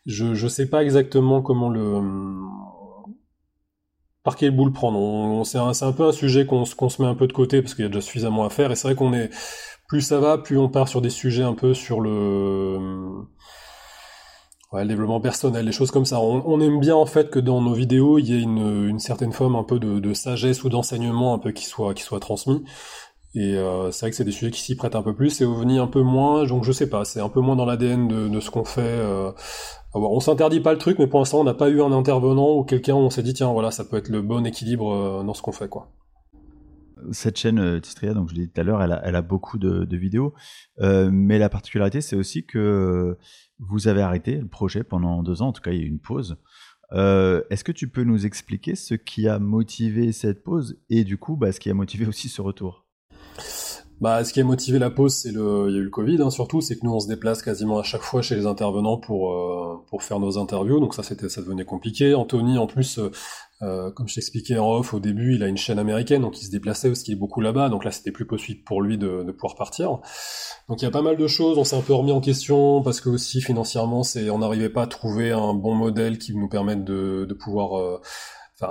[0.05, 2.01] je je sais pas exactement comment le
[4.25, 4.99] par quel bout le prendre.
[4.99, 7.75] On, c'est un, peu un sujet qu'on qu'on se met un peu de côté parce
[7.75, 8.71] qu'il y a déjà suffisamment à faire.
[8.71, 9.31] Et c'est vrai qu'on est
[9.93, 12.79] plus ça va, plus on part sur des sujets un peu sur le,
[14.73, 16.19] ouais, le développement personnel, des choses comme ça.
[16.19, 19.55] On, aime bien en fait que dans nos vidéos, il y ait une, certaine forme
[19.55, 22.65] un peu de, sagesse ou d'enseignement un peu qui soit, qui soit transmis.
[23.35, 25.45] Et euh, c'est vrai que c'est des sujets qui s'y prêtent un peu plus et
[25.45, 28.29] OVNI un peu moins, donc je sais pas, c'est un peu moins dans l'ADN de,
[28.29, 28.81] de, ce qu'on fait.
[28.81, 29.31] Euh,
[29.93, 32.65] on s'interdit pas le truc, mais pour l'instant on n'a pas eu un intervenant ou
[32.65, 35.35] quelqu'un où on s'est dit tiens voilà ça peut être le bon équilibre euh, dans
[35.35, 35.89] ce qu'on fait quoi
[37.11, 39.97] cette chaîne euh, Tistria, donc je l'ai dit tout à l'heure, elle a, beaucoup de,
[39.97, 40.35] vidéos,
[40.81, 43.17] euh, mais la particularité, c'est aussi que
[43.59, 45.89] vous avez arrêté le projet pendant deux ans, en tout cas il y a eu
[45.89, 46.37] une pause.
[46.93, 51.37] Est-ce que tu peux nous expliquer ce qui a motivé cette pause et du coup,
[51.37, 52.87] bah, ce qui a motivé aussi ce retour?
[54.03, 56.21] Bah, ce qui a motivé la pause, c'est le, il y a eu le Covid,
[56.21, 58.99] hein, surtout, c'est que nous on se déplace quasiment à chaque fois chez les intervenants
[58.99, 62.13] pour euh, pour faire nos interviews, donc ça c'était, ça devenait compliqué.
[62.13, 63.13] Anthony, en plus, euh,
[63.63, 66.47] euh, comme je t'expliquais en off au début, il a une chaîne américaine, donc il
[66.47, 69.55] se déplaçait aussi beaucoup là-bas, donc là c'était plus possible pour lui de, de pouvoir
[69.55, 70.01] partir.
[70.69, 72.83] Donc il y a pas mal de choses, on s'est un peu remis en question
[72.83, 76.49] parce que aussi financièrement, c'est, on n'arrivait pas à trouver un bon modèle qui nous
[76.49, 78.01] permette de, de pouvoir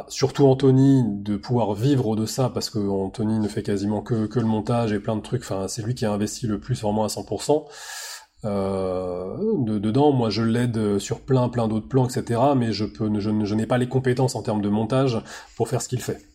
[0.07, 4.45] surtout Anthony, de pouvoir vivre de ça, parce que Anthony ne fait quasiment que, le
[4.45, 7.07] montage et plein de trucs, enfin, c'est lui qui a investi le plus vraiment à
[7.07, 7.65] 100%.
[8.43, 12.41] Euh, de, dedans, moi je l'aide sur plein plein d'autres plans, etc.
[12.57, 15.21] Mais je peux, je n'ai pas les compétences en termes de montage
[15.55, 16.30] pour faire ce qu'il fait.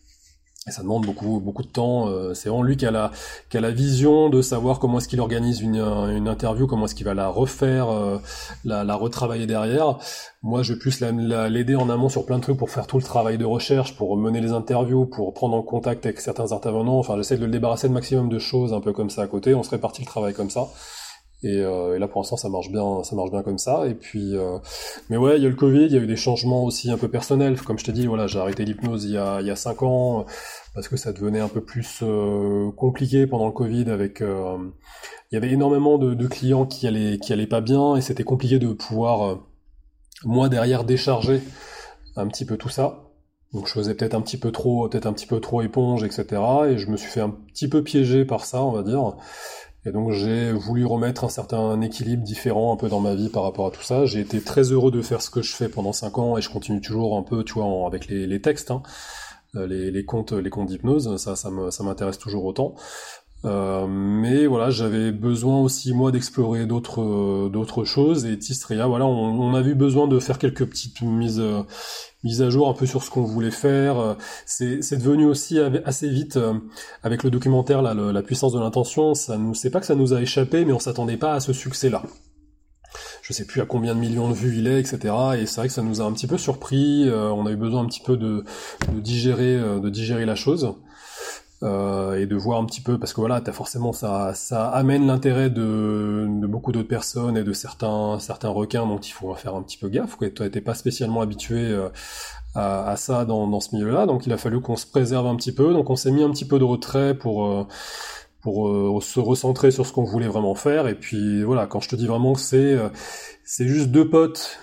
[0.67, 2.09] Et ça demande beaucoup beaucoup de temps.
[2.09, 3.11] Euh, c'est vraiment lui qui a la
[3.49, 6.95] qui a la vision de savoir comment est-ce qu'il organise une, une interview, comment est-ce
[6.95, 8.17] qu'il va la refaire, euh,
[8.65, 9.97] la, la retravailler derrière.
[10.43, 13.03] Moi, je vais plus l'aider en amont sur plein de trucs pour faire tout le
[13.03, 16.99] travail de recherche, pour mener les interviews, pour prendre en contact avec certains intervenants.
[16.99, 19.55] Enfin, j'essaie de le débarrasser de maximum de choses un peu comme ça à côté.
[19.55, 20.67] On se répartit le travail comme ça.
[21.43, 23.87] Et, euh, et, là pour l'instant ça marche bien, ça marche bien comme ça.
[23.87, 24.57] Et puis, euh,
[25.09, 26.97] mais ouais, il y a le Covid, il y a eu des changements aussi un
[26.97, 27.61] peu personnels.
[27.61, 29.83] Comme je t'ai dit, voilà, j'ai arrêté l'hypnose il y a il y a cinq
[29.83, 30.25] ans
[30.77, 33.89] parce que ça devenait un peu plus euh, compliqué pendant le Covid.
[33.89, 34.57] Avec, euh,
[35.31, 38.59] il y avait énormément de, clients qui allaient qui allaient pas bien et c'était compliqué
[38.59, 39.35] de pouvoir euh,
[40.23, 41.41] moi derrière décharger
[42.15, 43.09] un petit peu tout ça.
[43.53, 46.25] Donc je faisais peut-être un petit peu trop, peut-être un petit peu trop éponge, etc.
[46.69, 49.15] Et je me suis fait un petit peu piéger par ça, on va dire.
[49.87, 53.43] Et donc j'ai voulu remettre un certain équilibre différent un peu dans ma vie par
[53.43, 54.05] rapport à tout ça.
[54.05, 56.49] J'ai été très heureux de faire ce que je fais pendant 5 ans et je
[56.49, 58.83] continue toujours un peu, tu vois, avec les, textes, hein.
[59.55, 62.75] Euh, les, les, comptes, les comptes d'hypnose, ça, ça m'intéresse toujours autant.
[63.45, 69.39] Euh, mais voilà, j'avais besoin aussi moi d'explorer d'autres d'autres choses et Tistria, voilà, on,
[69.39, 71.41] on, a eu besoin de faire quelques petites mises
[72.23, 74.17] mise à jour un peu sur ce qu'on voulait faire.
[74.45, 76.53] C'est, devenu aussi assez vite euh,
[77.03, 79.13] avec le documentaire là, la puissance de l'intention.
[79.13, 81.53] Ça nous, c'est pas que ça nous a échappé, mais on s'attendait pas à ce
[81.53, 82.03] succès-là.
[83.21, 85.13] Je sais plus à combien de millions de vues il est, etc.
[85.37, 87.07] Et c'est vrai que ça nous a un petit peu surpris.
[87.07, 88.43] Euh, on a eu besoin un petit peu de,
[88.93, 90.73] de digérer, euh, de digérer la chose.
[91.63, 95.07] Euh, et de voir un petit peu parce que voilà as forcément ça ça amène
[95.07, 99.55] l'intérêt de, de beaucoup d'autres personnes et de certains certains requins donc il faut faire
[99.55, 100.29] un petit peu gaffe quoi.
[100.29, 101.89] Toi t'es pas spécialement habitué euh,
[102.53, 105.25] à, à, ça dans, dans ce milieu là donc il a fallu qu'on se préserve
[105.25, 105.73] un petit peu.
[105.73, 107.65] Donc on s'est mis un petit peu de retrait pour euh,
[108.41, 110.87] pour se recentrer sur ce qu'on voulait vraiment faire.
[110.87, 112.77] Et puis voilà quand je te dis vraiment que c'est
[113.43, 114.59] c'est juste deux potes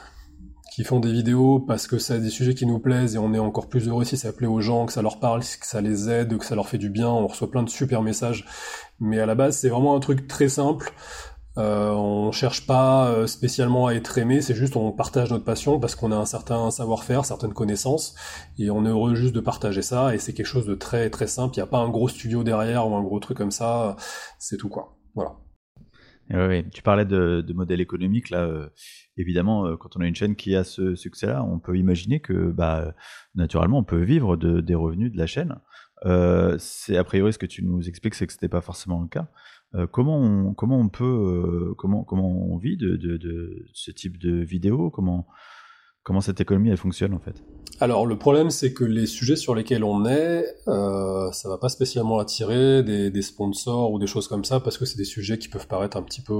[0.74, 3.38] qui font des vidéos parce que c'est des sujets qui nous plaisent et on est
[3.38, 6.10] encore plus heureux si ça plaît aux gens, que ça leur parle, que ça les
[6.10, 7.08] aide, que ça leur fait du bien.
[7.08, 8.44] On reçoit plein de super messages.
[8.98, 10.92] Mais à la base, c'est vraiment un truc très simple.
[11.58, 15.78] Euh, on cherche pas euh, spécialement à être aimé, c'est juste on partage notre passion
[15.78, 18.16] parce qu'on a un certain savoir-faire, certaines connaissances,
[18.58, 21.28] et on est heureux juste de partager ça, et c'est quelque chose de très très
[21.28, 23.94] simple, il n'y a pas un gros studio derrière ou un gros truc comme ça,
[24.40, 24.96] c'est tout quoi.
[25.14, 25.36] Voilà.
[26.30, 28.40] Oui, tu parlais de, de modèle économique là.
[28.40, 28.68] Euh,
[29.16, 32.50] évidemment, euh, quand on a une chaîne qui a ce succès-là, on peut imaginer que,
[32.50, 32.94] bah,
[33.34, 35.56] naturellement, on peut vivre de, des revenus de la chaîne.
[36.06, 39.08] Euh, c'est a priori ce que tu nous expliques, c'est que c'était pas forcément le
[39.08, 39.28] cas.
[39.74, 44.90] Euh, comment on, comment on peut, comment comment on vit de, ce type de vidéo?
[44.90, 45.26] Comment
[46.02, 47.42] comment cette économie elle fonctionne en fait?
[47.80, 51.70] Alors le problème c'est que les sujets sur lesquels on est, euh, ça va pas
[51.70, 55.48] spécialement attirer des, sponsors ou des choses comme ça parce que c'est des sujets qui
[55.48, 56.34] peuvent paraître un petit peu,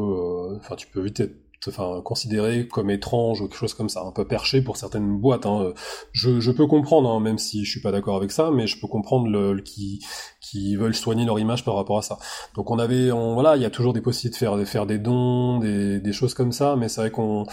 [0.56, 1.34] enfin tu peux vite être
[1.68, 5.46] enfin considéré comme étrange ou quelque chose comme ça, un peu perché pour certaines boîtes.
[5.46, 5.72] Hein.
[6.12, 8.80] Je, je, peux comprendre, hein, même si je suis pas d'accord avec ça, mais je
[8.80, 10.04] peux comprendre le, qui
[10.40, 12.18] qui veulent soigner leur image par rapport à ça.
[12.54, 14.86] Donc on avait, on, voilà, il y a toujours des possibilités de faire, de faire
[14.86, 17.46] des dons, des, des choses comme ça, mais c'est vrai qu'on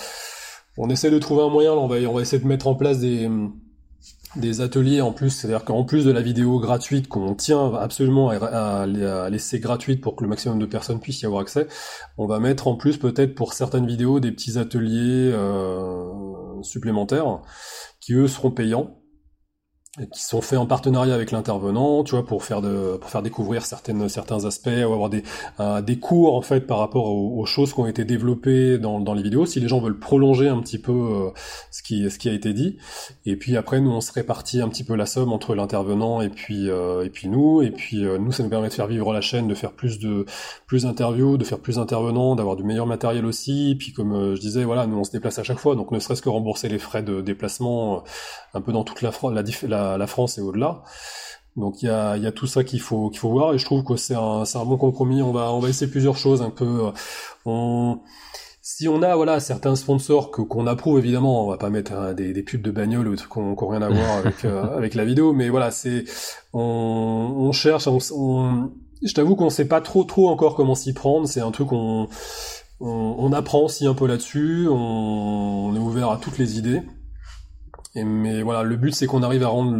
[0.77, 1.73] on essaie de trouver un moyen.
[1.73, 3.29] on va on va essayer de mettre en place des
[4.35, 8.85] des ateliers en plus, c'est-à-dire qu'en plus de la vidéo gratuite qu'on tient absolument à,
[9.29, 11.67] laisser gratuite pour que le maximum de personnes puissent y avoir accès,
[12.17, 17.41] on va mettre en plus peut-être pour certaines vidéos des petits ateliers euh, supplémentaires
[17.99, 19.00] qui eux seront payants
[20.13, 23.65] qui sont faits en partenariat avec l'intervenant, tu vois, pour faire de, pour faire découvrir
[23.65, 25.21] certaines, certains aspects, ou avoir des,
[25.59, 29.13] euh, des cours en fait par rapport aux, choses qui ont été développées dans, dans
[29.13, 29.45] les vidéos.
[29.45, 31.29] Si les gens veulent prolonger un petit peu euh,
[31.71, 32.77] ce qui, ce qui a été dit,
[33.25, 36.29] et puis après nous on se répartit un petit peu la somme entre l'intervenant et
[36.29, 39.19] puis, euh, et puis nous, et puis nous ça nous permet de faire vivre la
[39.19, 40.25] chaîne, de faire plus de,
[40.67, 43.75] plus d'interviews, de faire plus d'intervenants, d'avoir du meilleur matériel aussi.
[43.77, 46.21] Puis comme je disais, voilà, nous on se déplace à chaque fois, donc ne serait-ce
[46.21, 48.05] que rembourser les frais de déplacement
[48.53, 49.43] un peu dans toute la, la
[49.97, 50.83] la, France et au-delà.
[51.57, 53.65] Donc il y a, y a, tout ça qu'il faut qu'il faut voir et je
[53.65, 55.21] trouve que c'est un, un bon compromis.
[55.21, 56.87] On va on va essayer plusieurs choses un peu.
[56.87, 56.91] Euh,
[57.45, 57.99] on
[58.61, 62.13] si on a voilà certains sponsors que qu'on approuve évidemment, on va pas mettre hein,
[62.13, 64.95] des, des, pubs de bagnole ou des trucs qui n'ont rien à voir avec avec
[64.95, 66.05] la vidéo, mais voilà, c'est
[66.53, 68.71] on, on cherche, on, on
[69.03, 71.27] je t'avoue qu'on sait pas trop trop encore comment s'y prendre.
[71.27, 72.07] C'est un truc qu'on
[72.79, 74.67] on, on, apprend aussi un peu là-dessus.
[74.69, 74.75] On,
[75.69, 76.81] on, est ouvert à toutes les idées.
[77.93, 79.75] Mais voilà, le but c'est qu'on arrive à rendre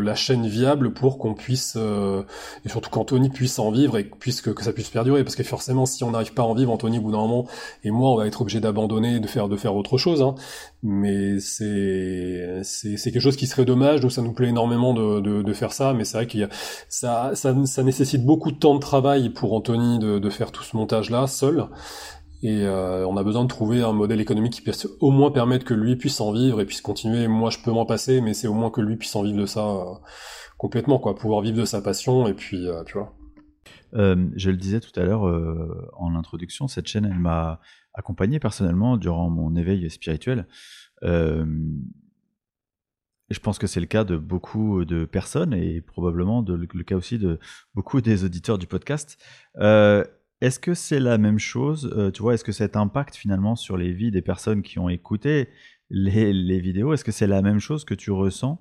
[0.00, 2.22] la chaîne viable pour qu'on puisse, euh,
[2.64, 5.24] et surtout qu'Anthony puisse en vivre et puisque que ça puisse perdurer.
[5.24, 7.48] Parce que forcément, si on n'arrive pas à en vivre, Anthony, au bout d'un moment,
[7.82, 10.22] et moi, on va être obligé d'abandonner, de faire de faire autre chose.
[10.22, 10.36] Hein.
[10.84, 12.62] Mais c'est
[13.12, 14.00] quelque chose qui serait dommage.
[14.00, 15.92] Donc ça nous plaît énormément de, de, de faire ça.
[15.92, 16.48] Mais c'est vrai qu'il y a
[16.88, 20.62] ça, ça ça nécessite beaucoup de temps de travail pour Anthony de, de faire tout
[20.62, 21.66] ce montage là seul.
[22.42, 25.64] Et euh, on a besoin de trouver un modèle économique qui puisse au moins permettre
[25.64, 27.28] que lui puisse en vivre et puisse continuer.
[27.28, 29.46] Moi, je peux m'en passer, mais c'est au moins que lui puisse en vivre de
[29.46, 29.94] ça euh,
[30.58, 31.14] complètement, quoi.
[31.14, 33.14] Pouvoir vivre de sa passion et puis, euh, tu vois.
[33.92, 35.22] Je le disais tout à l'heure
[35.96, 37.60] en introduction, cette chaîne, elle m'a
[37.94, 40.46] accompagné personnellement durant mon éveil spirituel.
[41.02, 41.46] Je
[43.42, 47.38] pense que c'est le cas de beaucoup de personnes et probablement le cas aussi de
[47.74, 49.16] beaucoup des auditeurs du podcast.
[50.40, 53.76] Est-ce que c'est la même chose euh, Tu vois, est-ce que cet impact finalement sur
[53.76, 55.48] les vies des personnes qui ont écouté
[55.88, 58.60] les, vidéos, est-ce que c'est la même chose que tu ressens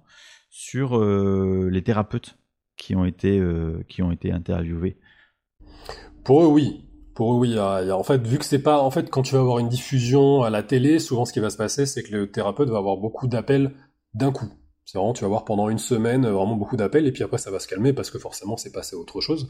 [0.49, 2.38] sur euh, les thérapeutes
[2.77, 3.83] qui ont été, euh,
[4.31, 4.97] interviewés?
[6.23, 6.85] Pour eux, oui.
[7.13, 7.59] Pour eux, oui.
[7.59, 10.49] En fait, vu que c'est pas, en fait, quand tu vas avoir une diffusion à
[10.49, 13.27] la télé, souvent ce qui va se passer, c'est que le thérapeute va avoir beaucoup
[13.27, 13.73] d'appels
[14.13, 14.47] d'un coup.
[14.85, 17.51] C'est vraiment, tu vas voir pendant une semaine vraiment beaucoup d'appels, et puis après ça
[17.51, 19.49] va se calmer parce que forcément c'est passé à autre chose.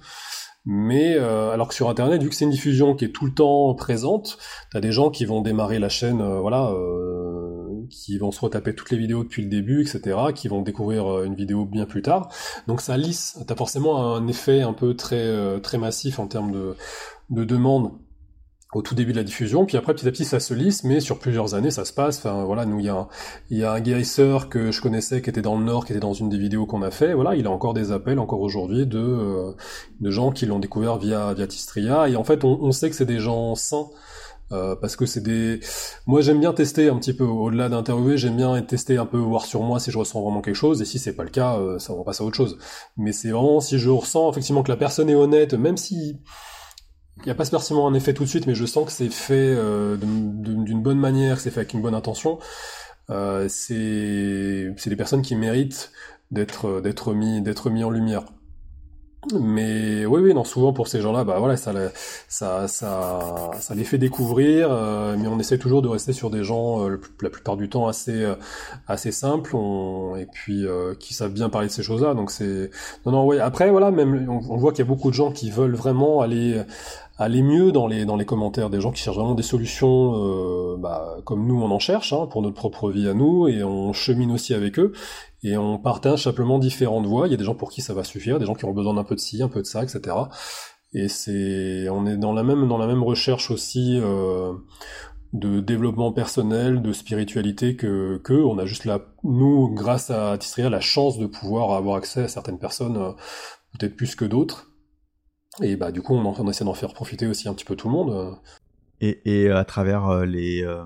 [0.65, 3.34] Mais euh, alors que sur Internet, vu que c'est une diffusion qui est tout le
[3.34, 4.39] temps présente,
[4.71, 8.73] t'as des gens qui vont démarrer la chaîne, euh, voilà, euh, qui vont se retaper
[8.73, 12.30] toutes les vidéos depuis le début, etc., qui vont découvrir une vidéo bien plus tard.
[12.67, 13.39] Donc ça lisse.
[13.45, 16.75] T'as forcément un effet un peu très très massif en termes de
[17.30, 17.91] de demande
[18.73, 20.99] au tout début de la diffusion, puis après petit à petit ça se lisse, mais
[20.99, 22.17] sur plusieurs années ça se passe.
[22.17, 23.08] Enfin voilà, nous il y a un,
[23.49, 26.01] il y a un guérisseur que je connaissais qui était dans le Nord, qui était
[26.01, 27.13] dans une des vidéos qu'on a fait.
[27.13, 29.54] Voilà, il a encore des appels encore aujourd'hui de euh,
[30.01, 32.95] de gens qui l'ont découvert via via Tistria, et en fait on, on sait que
[32.95, 33.88] c'est des gens sains.
[34.51, 35.60] Euh, parce que c'est des.
[36.06, 38.17] Moi, j'aime bien tester un petit peu au-delà d'interviewer.
[38.17, 40.82] J'aime bien tester un peu, voir sur moi si je ressens vraiment quelque chose.
[40.82, 42.60] Et si c'est pas le cas, euh, ça va passer à autre chose.
[42.95, 46.19] Mais c'est vraiment si je ressens effectivement que la personne est honnête, même si
[47.25, 49.33] n'y a pas forcément un effet tout de suite, mais je sens que c'est fait
[49.35, 52.39] euh, d'une bonne manière, c'est fait avec une bonne intention.
[53.09, 55.91] Euh, c'est des personnes qui méritent
[56.31, 58.25] d'être d'être mis d'être mis en lumière.
[59.33, 61.71] Mais oui, oui, non, souvent pour ces gens-là, bah voilà, ça,
[62.27, 66.43] ça, ça, ça les fait découvrir, euh, mais on essaie toujours de rester sur des
[66.43, 68.35] gens, euh, la plupart du temps assez, euh,
[68.88, 72.13] assez simples, on, et puis euh, qui savent bien parler de ces choses-là.
[72.13, 72.69] Donc c'est,
[73.07, 73.39] non, non, oui.
[73.39, 76.21] Après, voilà, même on, on voit qu'il y a beaucoup de gens qui veulent vraiment
[76.21, 76.61] aller,
[77.17, 81.17] aller mieux dans les dans les commentaires, des gens qui cherchent vraiment des solutions, bah,
[81.23, 84.32] comme nous on en cherche, hein, pour notre propre vie à nous, et on chemine
[84.32, 84.91] aussi avec eux
[85.45, 87.28] et on partage simplement différentes voies.
[87.28, 88.95] Il y a des gens pour qui ça va suffire, des gens qui ont besoin
[88.95, 90.15] d'un peu de ci, un peu de ça, etc.
[90.93, 94.54] Et c'est, on est dans la même dans la même recherche aussi euh,
[95.34, 100.69] de développement personnel, de spiritualité que que on a juste là, nous, grâce à Tistria,
[100.69, 103.12] la chance de pouvoir avoir accès à certaines personnes, euh,
[103.78, 104.71] peut-être plus que d'autres.
[105.62, 107.88] Et bah du coup, on, on essaie d'en faire profiter aussi un petit peu tout
[107.88, 108.38] le monde.
[109.02, 110.86] Et, et à travers euh, les euh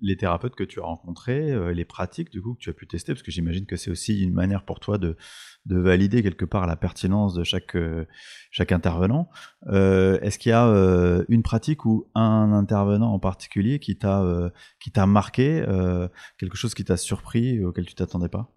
[0.00, 2.86] les thérapeutes que tu as rencontrés, euh, les pratiques du coup que tu as pu
[2.86, 5.16] tester, parce que j'imagine que c'est aussi une manière pour toi de,
[5.66, 8.06] de valider quelque part la pertinence de chaque, euh,
[8.52, 9.28] chaque intervenant.
[9.66, 14.22] Euh, Est-ce qu'il y a euh, une pratique ou un intervenant en particulier qui t'a
[14.22, 15.64] euh, qui t'a marqué,
[16.38, 18.52] quelque chose qui t'a surpris auquel tu t'attendais pas?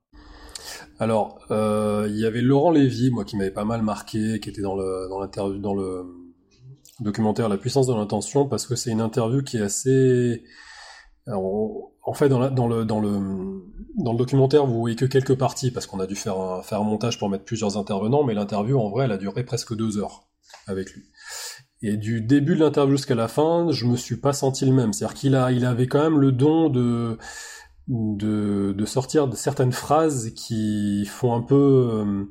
[0.99, 4.75] Alors, il y avait Laurent Lévy, moi qui m'avait pas mal marqué, qui était dans
[4.75, 6.05] le dans l'interview dans le
[6.99, 10.43] documentaire La puissance de l'intention, parce que c'est une interview qui est assez
[12.03, 13.63] en fait, dans, la, dans, le, dans, le,
[13.95, 16.83] dans le documentaire, vous voyez que quelques parties, parce qu'on a dû faire un, faire
[16.83, 20.27] montage pour mettre plusieurs intervenants, mais l'interview, en vrai, elle a duré presque deux heures
[20.67, 21.03] avec lui.
[21.83, 24.93] Et du début de l'interview jusqu'à la fin, je me suis pas senti le même.
[24.93, 27.17] C'est-à-dire qu'il a, il avait quand même le don de,
[27.87, 32.23] de, sortir de certaines phrases qui font un peu euh,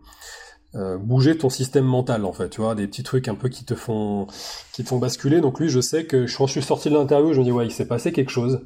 [0.74, 2.48] euh, bouger ton système mental, en fait.
[2.50, 4.26] Tu vois, des petits trucs un peu qui te font,
[4.72, 5.40] qui te font basculer.
[5.40, 7.66] Donc lui, je sais que quand je suis sorti de l'interview, je me dis ouais,
[7.66, 8.60] il s'est passé quelque chose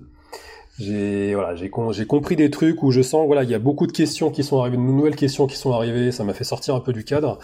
[0.79, 1.70] j'ai voilà, j'ai
[2.07, 4.61] compris des trucs où je sens voilà, il y a beaucoup de questions qui sont
[4.61, 7.38] arrivées, de nouvelles questions qui sont arrivées, ça m'a fait sortir un peu du cadre.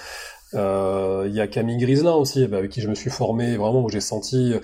[0.54, 3.82] Euh, il y a Camille Griselin aussi, bah, avec qui je me suis formé, vraiment
[3.82, 4.54] où j'ai senti.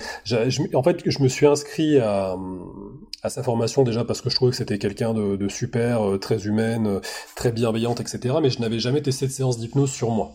[0.74, 2.36] En fait, je me suis inscrit à,
[3.22, 6.18] à sa formation déjà parce que je trouvais que c'était quelqu'un de, de, super, euh,
[6.18, 7.00] très humaine,
[7.34, 8.36] très bienveillante, etc.
[8.42, 10.32] Mais je n'avais jamais testé de séance d'hypnose sur moi.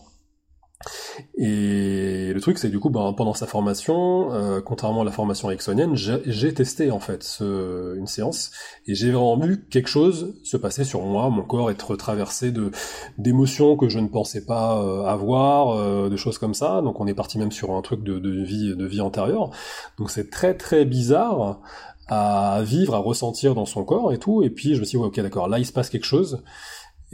[1.36, 5.48] Et le truc, c'est du coup, ben, pendant sa formation, euh, contrairement à la formation
[5.48, 8.50] ericksonienne, j'ai testé en fait ce, une séance
[8.86, 12.70] et j'ai vraiment vu quelque chose se passer sur moi, mon corps être traversé de
[13.18, 16.80] d'émotions que je ne pensais pas euh, avoir, euh, de choses comme ça.
[16.82, 19.50] Donc on est parti même sur un truc de, de vie de vie antérieure.
[19.98, 21.60] Donc c'est très très bizarre
[22.08, 24.42] à vivre, à ressentir dans son corps et tout.
[24.42, 26.42] Et puis je me suis dit, ouais, ok, d'accord, là il se passe quelque chose.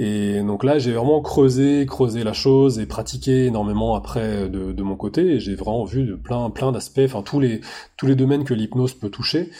[0.00, 4.82] Et donc là, j'ai vraiment creusé, creusé la chose et pratiqué énormément après de, de
[4.84, 5.22] mon côté.
[5.34, 7.60] Et j'ai vraiment vu de plein, plein d'aspects, enfin tous les
[7.96, 9.50] tous les domaines que l'hypnose peut toucher.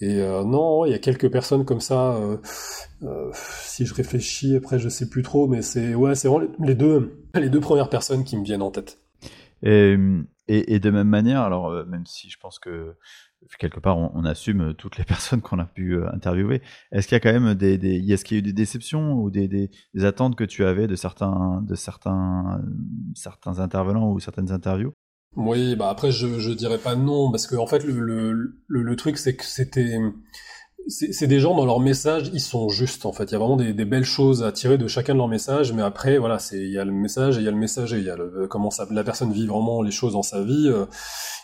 [0.00, 2.12] Et euh, non, il y a quelques personnes comme ça.
[2.16, 2.36] Euh,
[3.02, 6.74] euh, si je réfléchis, après, je sais plus trop, mais c'est ouais, c'est vraiment les
[6.74, 8.98] deux les deux premières personnes qui me viennent en tête.
[9.62, 9.96] Et,
[10.46, 12.94] et de même manière, alors même si je pense que
[13.58, 16.62] quelque part, on, assume toutes les personnes qu'on a pu euh, interviewer.
[16.92, 19.30] Est-ce qu'il y a quand même des, des est-ce qu'il a eu des déceptions ou
[19.30, 19.70] des, des,
[20.04, 22.60] attentes que tu avais de certains, de certains,
[23.14, 24.92] certains intervenants ou certaines interviews?
[25.36, 28.96] Oui, bah après je, je dirais pas non parce que en fait le, le, le,
[28.96, 29.98] truc c'est que c'était
[30.86, 33.24] c'est des gens dans leur message, ils sont justes en fait.
[33.24, 35.72] Il y a vraiment des, des, belles choses à tirer de chacun de leurs messages,
[35.72, 37.98] mais après voilà, c'est il y a le message et il y a le messager,
[37.98, 40.68] il y a le, comment ça, la personne vit vraiment les choses dans sa vie.
[40.68, 40.86] Euh,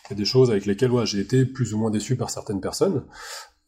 [0.06, 2.30] il y a des choses avec lesquelles ouais, j'ai été plus ou moins déçu par
[2.30, 3.04] certaines personnes.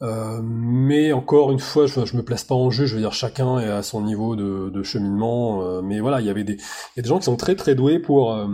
[0.02, 2.86] Euh, mais encore une fois, je, je me place pas en jeu.
[2.86, 5.62] Je veux dire, chacun est à son niveau de, de cheminement.
[5.62, 6.56] Euh, mais voilà, il y avait des,
[6.96, 8.46] y a des gens qui sont très très doués pour euh,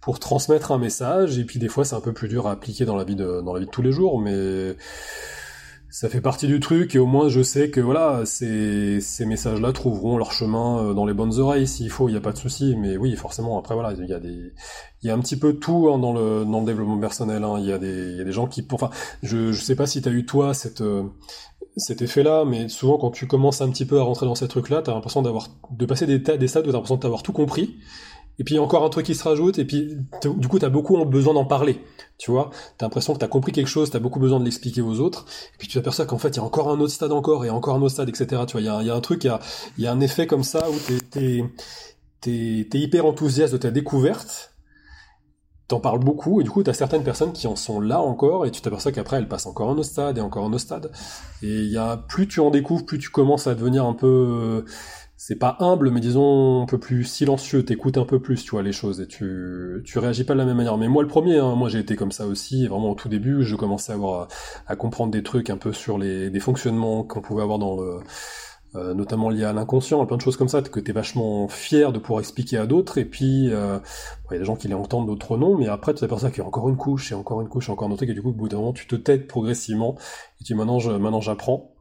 [0.00, 1.38] pour transmettre un message.
[1.38, 3.40] Et puis des fois, c'est un peu plus dur à appliquer dans la vie de
[3.42, 4.20] dans la vie de tous les jours.
[4.20, 4.76] Mais
[5.96, 9.72] ça fait partie du truc et au moins je sais que voilà ces, ces messages-là
[9.72, 12.36] trouveront leur chemin euh, dans les bonnes oreilles s'il faut, il n'y a pas de
[12.36, 12.76] souci.
[12.76, 14.52] Mais oui, forcément après voilà, il y a des
[15.02, 17.42] il y a un petit peu tout hein, dans le dans le développement personnel.
[17.44, 17.54] Hein.
[17.60, 18.90] Il y a des il y a des gens qui enfin
[19.22, 21.04] je je sais pas si tu as eu toi cette euh,
[21.78, 24.82] cet effet-là, mais souvent quand tu commences un petit peu à rentrer dans ces trucs-là,
[24.82, 27.78] t'as l'impression d'avoir de passer des tas des stades où t'as l'impression d'avoir tout compris
[28.38, 31.34] et puis encore un truc qui se rajoute, et puis du coup t'as beaucoup besoin
[31.34, 31.80] d'en parler,
[32.18, 32.50] tu vois.
[32.76, 35.58] T'as l'impression que t'as compris quelque chose, t'as beaucoup besoin de l'expliquer aux autres, et
[35.58, 37.76] puis tu t'aperçois qu'en fait il y a encore un autre stade encore, et encore
[37.76, 38.42] un autre stade, etc.
[38.46, 40.74] Tu vois, il y a, un truc, il y a, un effet comme ça où
[41.10, 41.44] t'es
[42.20, 44.52] t'es hyper enthousiaste de ta découverte,
[45.68, 48.50] t'en parles beaucoup, et du coup t'as certaines personnes qui en sont là encore, et
[48.50, 50.90] tu t'aperçois qu'après elles passent encore un autre stade et encore un autre stade.
[51.42, 54.64] Et il y a plus tu en découvres, plus tu commences à devenir un peu
[55.16, 58.62] c'est pas humble, mais disons un peu plus silencieux, t'écoutes un peu plus, tu vois,
[58.62, 60.76] les choses, et tu, tu réagis pas de la même manière.
[60.76, 63.42] Mais moi, le premier, hein, moi j'ai été comme ça aussi, vraiment au tout début,
[63.42, 64.28] je commençais à avoir,
[64.66, 68.00] à comprendre des trucs un peu sur les, des fonctionnements qu'on pouvait avoir dans le,
[68.74, 71.98] euh, notamment liés à l'inconscient, plein de choses comme ça, que t'es vachement fier de
[71.98, 73.78] pouvoir expliquer à d'autres, et puis, euh,
[74.30, 76.40] il y a des gens qui les entendent, d'autres non, mais après, tu t'aperçois qu'il
[76.40, 78.14] y a encore une couche, et encore une couche, et encore un autre truc, et
[78.14, 79.96] du coup, au bout d'un moment, tu te t'aides progressivement,
[80.40, 81.75] et tu dis, maintenant j'apprends,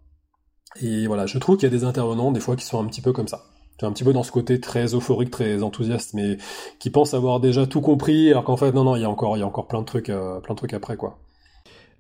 [0.81, 3.01] et voilà, je trouve qu'il y a des intervenants, des fois, qui sont un petit
[3.01, 3.45] peu comme ça.
[3.81, 6.37] Un petit peu dans ce côté très euphorique, très enthousiaste, mais
[6.79, 9.35] qui pensent avoir déjà tout compris, alors qu'en fait, non, non, il y a encore,
[9.35, 11.19] il y a encore plein de trucs, euh, plein de trucs après, quoi.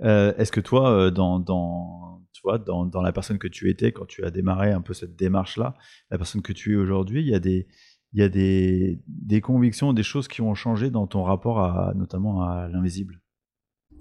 [0.01, 3.69] Euh, est-ce que toi, euh, dans, dans, tu vois, dans, dans, la personne que tu
[3.69, 5.75] étais quand tu as démarré un peu cette démarche-là,
[6.11, 7.67] la personne que tu es aujourd'hui, il y a des,
[8.13, 11.93] il y a des, des convictions, des choses qui ont changé dans ton rapport à,
[11.95, 13.21] notamment à l'invisible?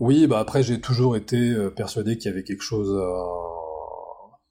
[0.01, 2.91] Oui, bah après j'ai toujours été persuadé qu'il y avait quelque chose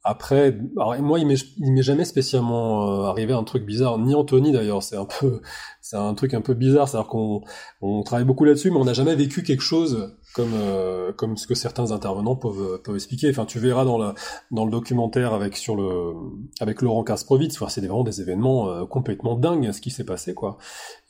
[0.06, 4.84] après, alors moi, il m'est jamais spécialement euh, arrivé un truc bizarre, ni Anthony d'ailleurs.
[4.84, 5.39] C'est un peu,
[5.82, 6.89] c'est un truc un peu bizarre.
[6.89, 7.42] C'est-à-dire qu'on
[7.82, 11.48] on travaille beaucoup là-dessus, mais on n'a jamais vécu quelque chose comme euh, comme ce
[11.48, 13.30] que certains intervenants peuvent peuvent expliquer.
[13.30, 14.13] Enfin, tu verras dans le
[14.52, 16.13] dans le documentaire avec sur le
[16.60, 17.56] avec Laurent Kasprowitz.
[17.56, 20.58] Enfin, c'est vraiment des événements euh, complètement dingues ce qui s'est passé, quoi.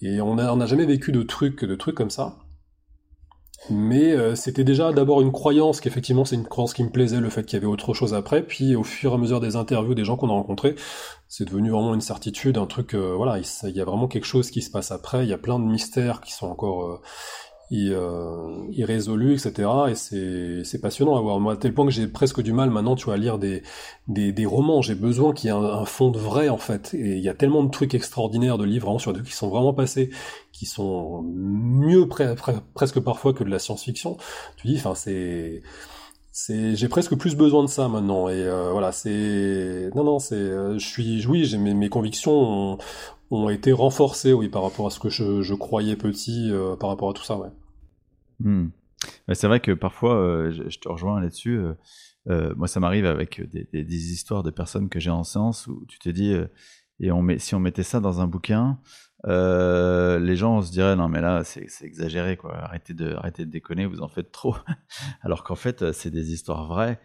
[0.02, 2.38] Et on a on n'a jamais vécu de trucs de trucs comme ça.
[3.70, 7.30] Mais euh, c'était déjà d'abord une croyance, qu'effectivement c'est une croyance qui me plaisait, le
[7.30, 9.94] fait qu'il y avait autre chose après, puis au fur et à mesure des interviews
[9.94, 10.76] des gens qu'on a rencontrés,
[11.30, 14.52] c'est devenu vraiment une certitude, un truc, euh, voilà, il, y a vraiment quelque chose
[14.52, 17.02] qui se passe après, il y a plein de mystères qui sont encore euh,
[17.74, 19.70] euh, etc.
[19.90, 19.96] Et
[20.66, 21.40] c'est, passionnant à voir.
[21.40, 23.64] Moi, à tel point que j'ai presque du mal maintenant, tu vois, à lire des,
[24.08, 24.82] des, des romans.
[24.82, 26.94] J'ai besoin qu'il y ait un, fond de vrai, en fait.
[26.94, 30.10] Et il y a tellement de trucs extraordinaires de livres, sur qui sont vraiment passés,
[30.66, 32.08] sont mieux
[32.74, 34.18] presque parfois que de la science-fiction.
[34.58, 35.62] Tu dis, enfin, c'est,
[36.76, 38.30] j'ai presque plus besoin de ça maintenant.
[38.30, 42.78] Et euh, voilà, c'est, non, non, c'est, euh, je suis, oui, j'ai mes, convictions
[43.32, 47.14] ont, été renforcées, oui, par rapport à ce que je, croyais petit, par rapport à
[47.14, 47.50] tout ça, ouais.
[48.40, 48.70] Hmm.
[49.32, 51.58] c'est vrai que parfois, euh, je, te rejoins là-dessus.
[51.58, 51.74] Euh,
[52.30, 56.00] euh, moi, ça m'arrive avec des, histoires de personnes que j'ai en séance où tu
[56.00, 56.36] te dis,
[57.00, 58.80] et on met, si on mettait ça dans un bouquin,
[59.26, 63.86] les gens se diraient non mais là c'est exagéré quoi, arrêtez de, arrêtez de déconner,
[63.86, 64.56] vous en faites trop.
[65.22, 67.00] Alors qu'en fait, c'est des histoires vraies.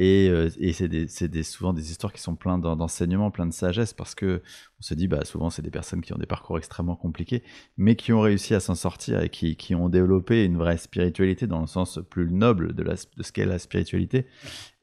[0.00, 4.14] Et, euh, et c'est souvent des histoires qui sont pleines d'enseignements, plein de sagesse, parce
[4.14, 4.42] que
[4.78, 7.42] on se dit, bah, souvent, c'est des personnes qui ont des parcours extrêmement compliqués,
[7.76, 11.48] mais qui ont réussi à s'en sortir et qui, qui, ont développé une vraie spiritualité
[11.48, 14.26] dans le sens plus noble de, la, de ce qu'est la spiritualité,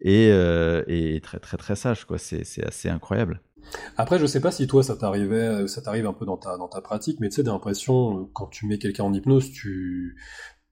[0.02, 2.18] et, euh, et très, très, très sage, quoi.
[2.18, 3.40] C'est assez incroyable.
[3.97, 6.68] Après, je sais pas si toi ça t'arrivait, ça t'arrive un peu dans ta dans
[6.68, 10.16] ta pratique, mais tu sais, j'ai l'impression quand tu mets quelqu'un en hypnose, tu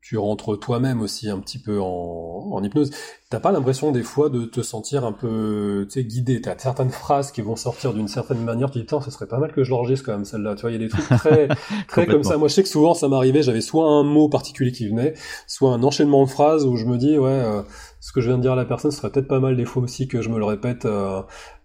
[0.03, 2.91] tu rentres toi-même aussi un petit peu en, en hypnose.
[3.29, 6.41] T'as pas l'impression des fois de te sentir un peu, tu sais, guidé?
[6.41, 8.69] T'as certaines phrases qui vont sortir d'une certaine manière.
[8.69, 10.55] Tu dis, putain, ce serait pas mal que je l'enregistre quand même celle-là.
[10.55, 11.47] Tu vois, il y a des trucs très,
[11.87, 12.37] très comme ça.
[12.37, 13.43] Moi, je sais que souvent ça m'arrivait.
[13.43, 15.13] J'avais soit un mot particulier qui venait,
[15.47, 17.29] soit un enchaînement de phrases où je me dis, ouais.
[17.31, 17.61] Euh,
[18.03, 19.63] ce que je viens de dire à la personne ce serait peut-être pas mal des
[19.63, 20.83] fois aussi que je me le répète.
[20.83, 21.21] Euh,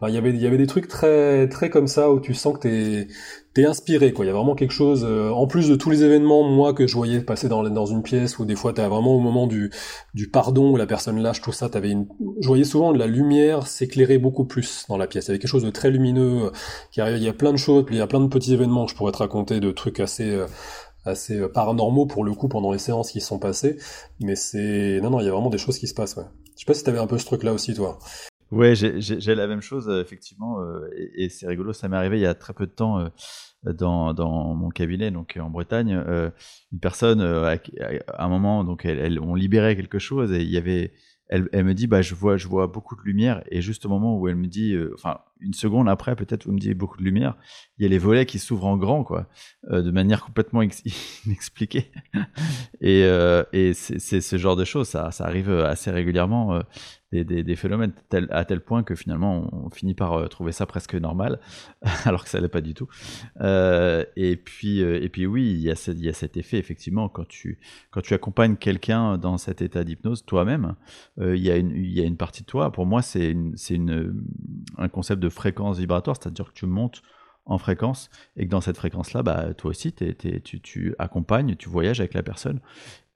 [0.06, 2.54] il y avait il y avait des trucs très très comme ça où tu sens
[2.54, 3.08] que t'es
[3.54, 4.24] t'es inspiré quoi.
[4.24, 6.86] Il y a vraiment quelque chose euh, en plus de tous les événements moi que
[6.86, 9.72] je voyais passer dans une pièce où des fois t'as vraiment au moment du
[10.14, 12.06] du pardon où la personne lâche tout ça, t'avais une
[12.40, 15.24] je voyais souvent de la lumière s'éclairer beaucoup plus dans la pièce.
[15.26, 16.50] Il y avait quelque chose de très lumineux euh,
[16.92, 17.00] qui.
[17.00, 18.96] Il y a plein de choses, il y a plein de petits événements que je
[18.96, 20.38] pourrais te raconter de trucs assez
[21.04, 23.78] assez euh, paranormaux pour le coup pendant les séances qui sont passées.
[24.20, 26.16] Mais c'est non non, il y a vraiment des choses qui se passent.
[26.16, 26.24] Ouais.
[26.54, 27.98] Je sais pas si t'avais un peu ce truc là aussi toi.
[28.50, 31.72] Ouais, j'ai la même chose euh, effectivement, euh, et, c'est rigolo.
[31.72, 33.10] Ça m'est arrivé il y a très peu de temps
[33.64, 36.02] dans, dans mon cabinet, donc en Bretagne.
[36.72, 37.58] une personne, à,
[38.18, 40.92] un moment, donc elle, on libérait quelque chose et il y avait
[41.28, 43.90] elle, elle, me dit bah je vois je vois beaucoup de lumière et juste au
[43.90, 44.74] moment où elle me dit
[45.40, 47.36] une seconde après peut-être elle me dit beaucoup de lumière
[47.78, 49.28] il y a les volets qui s'ouvrent en grand quoi
[49.70, 50.62] euh, de manière complètement
[51.26, 51.90] inexpliquée
[52.80, 56.62] et, euh, et c'est ce genre de choses ça, ça arrive assez régulièrement
[57.12, 57.92] des, des, phénomènes
[58.30, 61.40] à tel point que finalement on, finit par euh, trouver ça presque normal,
[62.04, 62.86] alors que ça l'est pas du tout.
[63.40, 67.58] Euh, et puis euh, et puis oui, il y, a cet effet effectivement quand tu
[67.90, 70.74] quand tu accompagnes quelqu'un dans cet état d'hypnose toi-même,
[71.18, 72.72] il y a une il y a une partie de toi.
[72.72, 73.34] Pour moi, c'est
[74.76, 77.02] un concept de fréquence vibratoire, c'est-à-dire que tu montes
[77.46, 82.00] en fréquence et que dans cette fréquence-là, bah, toi aussi, tu, tu, accompagnes, tu voyages
[82.00, 82.60] avec la personne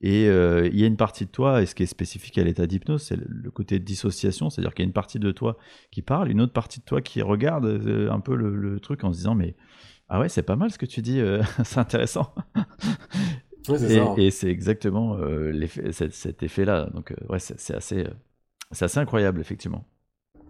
[0.03, 2.43] et euh, il y a une partie de toi, et ce qui est spécifique à
[2.43, 5.57] l'état d'hypnose, c'est le côté dissociation, c'est-à-dire qu'il y a une partie de toi
[5.91, 9.13] qui parle, une autre partie de toi qui regarde euh, un peu le, truc en
[9.13, 9.55] se disant mais
[10.09, 12.35] ah ouais c'est pas mal ce que tu dis, euh, c'est intéressant.
[14.17, 15.17] et, c'est exactement
[15.91, 16.89] cet, effet-là.
[16.93, 18.05] Donc ouais c'est assez,
[18.71, 19.85] assez incroyable effectivement.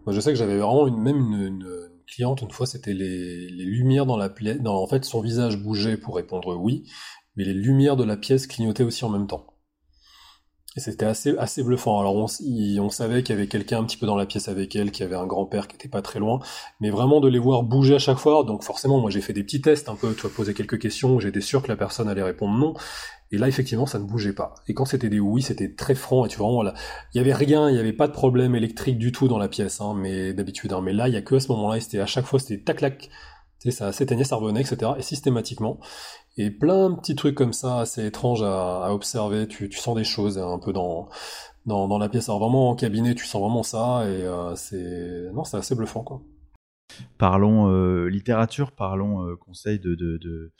[0.05, 3.65] Moi je sais que j'avais vraiment une, même une, cliente une fois, c'était les, les,
[3.65, 4.57] lumières dans la plaie.
[4.65, 6.83] En fait, son visage bougeait pour répondre oui,
[7.35, 9.47] mais les lumières de la pièce clignotaient aussi en même temps.
[10.75, 11.99] Et c'était assez, assez bluffant.
[11.99, 14.75] Alors on, on savait qu'il y avait quelqu'un un petit peu dans la pièce avec
[14.75, 16.39] elle, qui avait un grand-père qui était pas très loin,
[16.79, 18.43] mais vraiment de les voir bouger à chaque fois.
[18.43, 21.19] Donc forcément, moi j'ai fait des petits tests un peu, tu vois, poser quelques questions,
[21.19, 22.73] j'étais sûr que la personne allait répondre non.
[23.33, 24.53] Et là, effectivement, ça ne bougeait pas.
[24.67, 26.23] Et quand c'était des oui, c'était très franc.
[26.23, 26.71] Et tu vois,
[27.13, 29.47] il y avait rien, il y avait pas de problème électrique du tout dans la
[29.47, 30.71] pièce, hein, mais d'habitude.
[30.71, 30.81] Hein.
[30.81, 32.79] Mais là, il y a que à ce moment-là, c'était à chaque fois, c'était tac
[32.79, 33.09] tac,
[33.71, 34.91] ça s'éteignait, ça revenait, etc.
[34.99, 35.79] Et systématiquement.
[36.37, 39.47] Et plein de petits trucs comme ça, assez étranges à, observer.
[39.47, 41.09] Tu, sens des choses un peu dans,
[41.65, 42.29] la pièce.
[42.29, 44.03] Alors vraiment en cabinet, tu sens vraiment ça.
[44.07, 46.05] Et euh, c'est non, c'est assez bluffant.
[47.17, 50.51] Parlons euh, littérature, parlons euh, conseils de,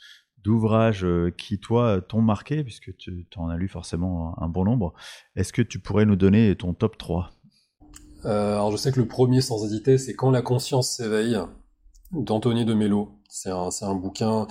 [0.44, 4.92] d'ouvrages qui, toi, t'ont marqué, puisque tu en as lu forcément un bon nombre.
[5.34, 7.30] Est-ce que tu pourrais nous donner ton top 3
[8.24, 11.38] Alors, je sais que le premier, sans hésiter, c'est Quand la conscience s'éveille,
[12.14, 13.10] d'Anthony de Mello.
[13.28, 14.46] C'est un, un bouquin.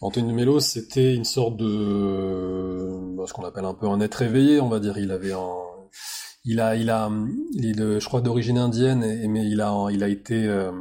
[0.00, 4.22] Anthony de Mello, c'était une sorte de, bah, ce qu'on appelle un peu un être
[4.22, 4.98] éveillé, on va dire.
[4.98, 5.54] Il avait un,
[6.44, 7.10] il a, il a,
[7.62, 10.72] est je crois d'origine indienne, mais il a, il a été, euh,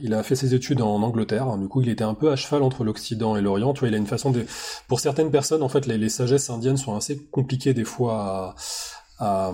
[0.00, 1.56] il a fait ses études en Angleterre.
[1.56, 3.72] Du coup, il était un peu à cheval entre l'Occident et l'Orient.
[3.72, 4.44] Tu vois, il a une façon de,
[4.88, 8.54] pour certaines personnes, en fait, les, sagesses indiennes sont assez compliquées des fois
[9.18, 9.52] à,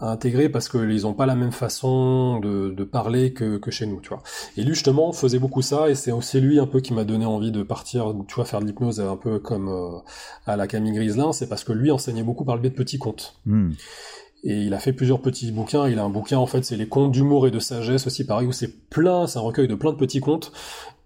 [0.00, 4.10] intégrer parce qu'ils n'ont pas la même façon de, parler que, que, chez nous, tu
[4.10, 4.22] vois.
[4.56, 7.24] Et lui justement faisait beaucoup ça et c'est aussi lui un peu qui m'a donné
[7.24, 9.98] envie de partir, tu vois, faire de l'hypnose un peu comme euh,
[10.46, 12.98] à la Camille Griselin, c'est parce que lui enseignait beaucoup par le biais de petits
[12.98, 13.36] contes.
[13.46, 13.72] Hmm.
[14.42, 15.88] Et il a fait plusieurs petits bouquins.
[15.88, 18.46] Il a un bouquin, en fait, c'est les contes d'humour et de sagesse aussi, pareil,
[18.46, 20.52] où c'est plein, c'est un recueil de plein de petits contes,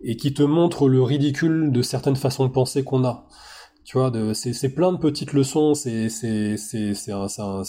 [0.02, 3.26] et qui te montre le ridicule de certaines façons de penser qu'on a.
[3.84, 6.08] Tu vois, c'est plein de petites leçons, c'est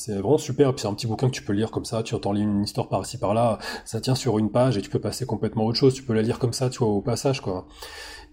[0.08, 0.70] vraiment super.
[0.70, 2.48] Et puis c'est un petit bouquin que tu peux lire comme ça, tu entends lire
[2.48, 5.78] une histoire par-ci par-là, ça tient sur une page et tu peux passer complètement autre
[5.78, 7.68] chose, tu peux la lire comme ça, tu vois, au passage, quoi.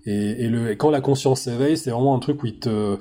[0.06, 2.98] Et, et, le, quand la conscience s'éveille, c'est vraiment un truc où il te,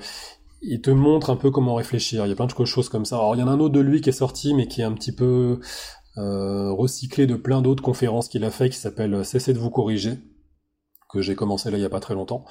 [0.62, 2.24] il te montre un peu comment réfléchir.
[2.26, 3.16] Il y a plein de choses comme ça.
[3.16, 4.84] Alors il y en a un autre de lui qui est sorti, mais qui est
[4.84, 5.60] un petit peu
[6.18, 10.18] euh, recyclé de plein d'autres conférences qu'il a fait, qui s'appelle Cessez de vous corriger
[11.12, 12.44] que j'ai commencé là il y a pas très longtemps.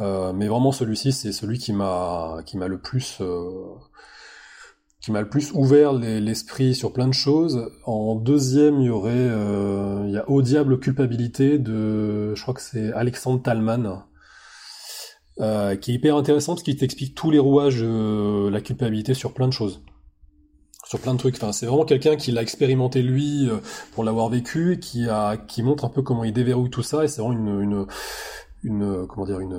[0.00, 3.74] Euh, mais vraiment celui-ci, c'est celui qui m'a qui m'a le plus euh,
[5.00, 7.70] qui m'a le plus ouvert l'esprit sur plein de choses.
[7.84, 12.92] En deuxième, il y aurait, euh, il Au diable culpabilité de, je crois que c'est
[12.92, 14.04] Alexandre Talman,
[15.40, 19.32] euh, qui est hyper intéressant parce qu'il t'explique tous les rouages de la culpabilité sur
[19.34, 19.82] plein de choses.
[20.84, 21.34] Sur plein de trucs.
[21.36, 23.58] Enfin, c'est vraiment quelqu'un qui l'a expérimenté lui euh,
[23.92, 27.04] pour l'avoir vécu et qui a, qui montre un peu comment il déverrouille tout ça
[27.04, 27.86] et c'est vraiment une, une,
[28.62, 29.58] une comment dire une,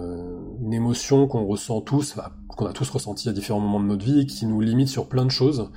[0.61, 2.15] une émotion qu'on ressent tous,
[2.47, 5.07] qu'on a tous ressenti à différents moments de notre vie, et qui nous limite sur
[5.07, 5.69] plein de choses.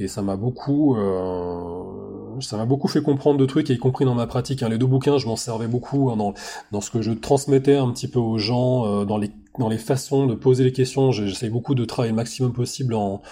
[0.00, 4.04] Et ça m'a beaucoup, euh, ça m'a beaucoup fait comprendre de trucs, et y compris
[4.04, 4.62] dans ma pratique.
[4.62, 4.68] Hein.
[4.68, 8.08] Les deux bouquins, je m'en servais beaucoup hein, dans, ce que je transmettais un petit
[8.08, 11.12] peu aux gens, euh, dans les façons de poser les questions.
[11.12, 13.22] J'essaie beaucoup de travailler le maximum possible en,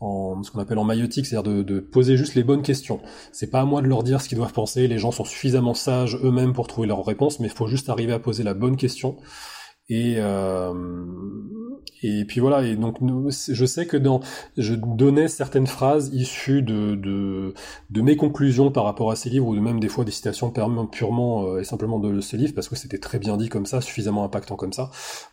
[0.00, 3.00] ce qu'on appelle en maïotique, c'est-à-dire de, de, poser juste les bonnes questions.
[3.32, 5.74] C'est pas à moi de leur dire ce qu'ils doivent penser, les gens sont suffisamment
[5.74, 8.76] sages eux-mêmes pour trouver leurs réponses, mais il faut juste arriver à poser la bonne
[8.76, 9.16] question.
[9.90, 10.74] Et euh,
[12.02, 12.62] et puis voilà.
[12.62, 14.20] Et donc je sais que dans
[14.56, 17.54] je donnais certaines phrases issues de de,
[17.90, 20.52] de mes conclusions par rapport à ces livres ou de même des fois des citations
[20.90, 23.80] purement euh, et simplement de ces livres parce que c'était très bien dit comme ça,
[23.80, 24.90] suffisamment impactant comme ça,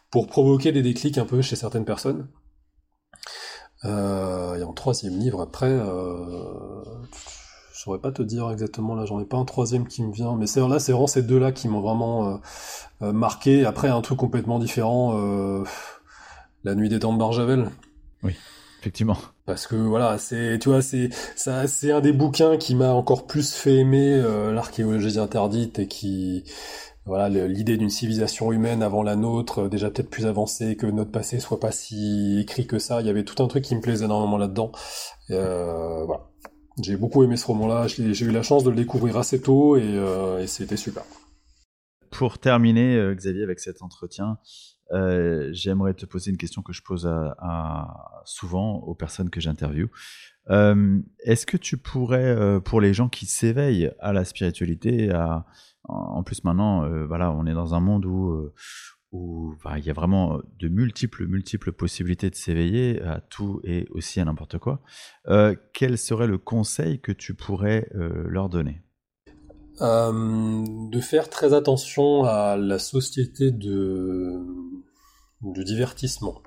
[0.09, 2.27] pour provoquer des déclics un peu chez certaines personnes.
[3.85, 6.83] Euh, et en troisième livre, après, euh,
[7.75, 10.35] je saurais pas te dire exactement, là j'en ai pas un troisième qui me vient,
[10.37, 12.37] mais c'est là c'est vraiment ces deux-là qui m'ont vraiment euh,
[13.01, 13.65] euh, marqué.
[13.65, 15.63] Après un truc complètement différent, euh,
[16.63, 17.69] La nuit des temps de Barjavel.
[18.23, 18.33] Oui,
[18.79, 19.17] effectivement.
[19.45, 23.27] Parce que voilà, c'est tu vois, c'est ça, c'est un des bouquins qui m'a encore
[23.27, 24.21] plus fait aimer
[24.53, 26.45] l'archéologie interdite et qui
[27.05, 31.39] voilà l'idée d'une civilisation humaine avant la nôtre, déjà peut-être plus avancée, que notre passé
[31.41, 33.01] soit pas si écrit que ça.
[33.01, 34.71] Il y avait tout un truc qui me plaisait énormément là-dedans.
[35.27, 36.31] Voilà.
[36.81, 37.87] J'ai beaucoup aimé ce roman-là.
[37.87, 41.03] J'ai eu la chance de le découvrir assez tôt et, euh, c'était super.
[42.11, 44.37] Pour terminer, euh, Xavier, avec cet entretien,
[44.91, 47.09] euh, j'aimerais te poser une question que je pose
[48.25, 49.87] souvent aux personnes que j'interviewe.
[50.49, 55.45] Est-ce que tu pourrais, pour les gens qui s'éveillent à la spiritualité, à,
[55.85, 58.51] en plus, maintenant, voilà, on est dans un monde où,
[59.15, 63.87] euh, où il y a vraiment de multiples, multiples possibilités de s'éveiller à tout et
[63.91, 64.81] aussi à n'importe quoi.
[65.27, 68.81] Euh, quel serait le conseil que tu pourrais leur donner?
[69.79, 74.41] De faire très attention à la société de,
[75.41, 76.41] de divertissement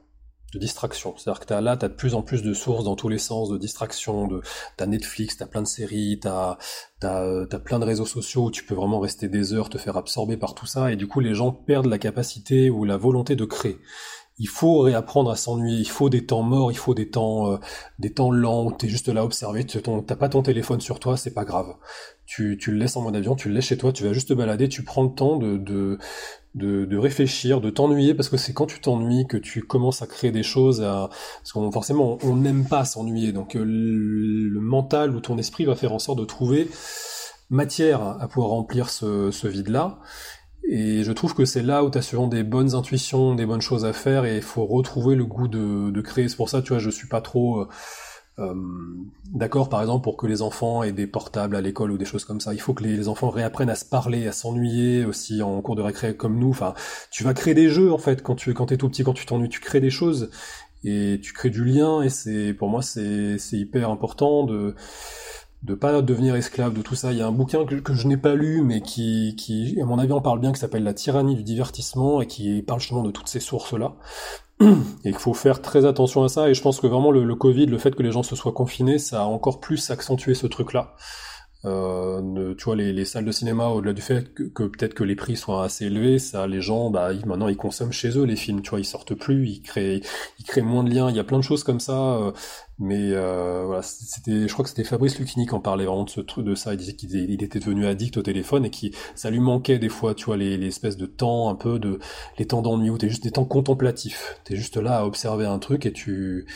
[0.53, 1.14] de distraction.
[1.16, 3.18] C'est-à-dire que t'as, là, tu as de plus en plus de sources dans tous les
[3.18, 4.26] sens de distraction.
[4.26, 4.40] De,
[4.76, 6.59] t'as Netflix, t'as plein de séries, t'as,
[7.03, 10.36] as plein de réseaux sociaux où tu peux vraiment rester des heures, te faire absorber
[10.36, 10.90] par tout ça.
[10.92, 13.78] Et du coup, les gens perdent la capacité ou la volonté de créer.
[14.40, 15.80] Il faut réapprendre à s'ennuyer.
[15.80, 17.57] Il faut des temps morts, il faut des temps, euh,
[17.99, 19.66] des temps lents où t'es juste là à observer.
[19.66, 21.74] T'as pas ton téléphone sur toi, c'est pas grave.
[22.24, 24.28] Tu, tu le laisses en mode avion, tu le laisses chez toi, tu vas juste
[24.28, 25.99] te balader, tu prends le temps de, de,
[26.55, 30.32] de, réfléchir, de t'ennuyer, parce que c'est quand tu t'ennuies que tu commences à créer
[30.32, 31.09] des choses, à...
[31.38, 35.74] parce qu'on forcément on n'aime pas s'ennuyer, donc euh, le mental ou ton esprit va
[35.74, 36.68] faire en sorte de trouver
[37.51, 40.01] matière à pouvoir remplir ce, vide-là.
[40.70, 43.62] Et je trouve que c'est là où tu as souvent des bonnes intuitions, des bonnes
[43.62, 46.28] choses à faire, et il faut retrouver le goût de, de créer.
[46.28, 47.61] C'est pour ça, tu vois, je suis pas trop...
[47.61, 47.68] Euh,
[49.32, 52.24] d'accord, par exemple, pour que les enfants aient des portables à l'école ou des choses
[52.24, 52.55] comme ça.
[52.55, 55.82] Il faut que les, enfants réapprennent à se parler, à s'ennuyer aussi en cours de
[55.82, 56.51] récré comme nous.
[56.51, 56.74] Enfin,
[57.11, 59.26] tu vas créer des jeux en fait quand tu quand t'es tout petit, quand tu
[59.26, 60.30] t'ennuies, tu crées des choses
[60.84, 62.03] et tu crées du lien.
[62.03, 64.74] Et c'est pour moi c'est c'est hyper important de
[65.62, 67.12] de pas devenir esclave de tout ça.
[67.12, 69.84] Il y a un bouquin que, que je n'ai pas lu, mais qui, qui, à
[69.84, 73.03] mon avis, en parle bien, qui s'appelle La tyrannie du divertissement et qui parle justement
[73.03, 73.95] de toutes ces sources-là.
[74.61, 76.48] Et qu'il faut faire très attention à ça.
[76.48, 78.52] Et je pense que vraiment le, le, Covid, le fait que les gens se soient
[78.52, 80.94] confinés, ça a encore plus accentué ce truc-là.
[81.64, 85.16] Euh, tu vois, les, les, salles de cinéma, au-delà du fait que, peut-être que les
[85.16, 88.62] prix soient assez élevés, ça, les gens, bah, maintenant, ils consomment chez eux les films.
[88.62, 90.00] Tu vois, ils sortent plus, ils créent,
[90.38, 91.11] ils créent moins de liens.
[91.11, 92.14] Il y a plein de choses comme ça.
[92.14, 92.32] Euh,
[92.78, 96.11] mais euh, voilà, c'était, je crois que c'était Fabrice Lucchini qui en parlait vraiment de
[96.11, 96.74] ce truc, de ça.
[96.74, 99.88] Il disait qu'il il était devenu addict au téléphone et qui, ça lui manquait des
[99.88, 101.98] fois, tu vois, les, les espèces de temps, un peu de,
[102.38, 104.40] les temps d'ennui où t'es juste des temps contemplatifs.
[104.44, 106.46] T'es juste là à observer un truc et tu,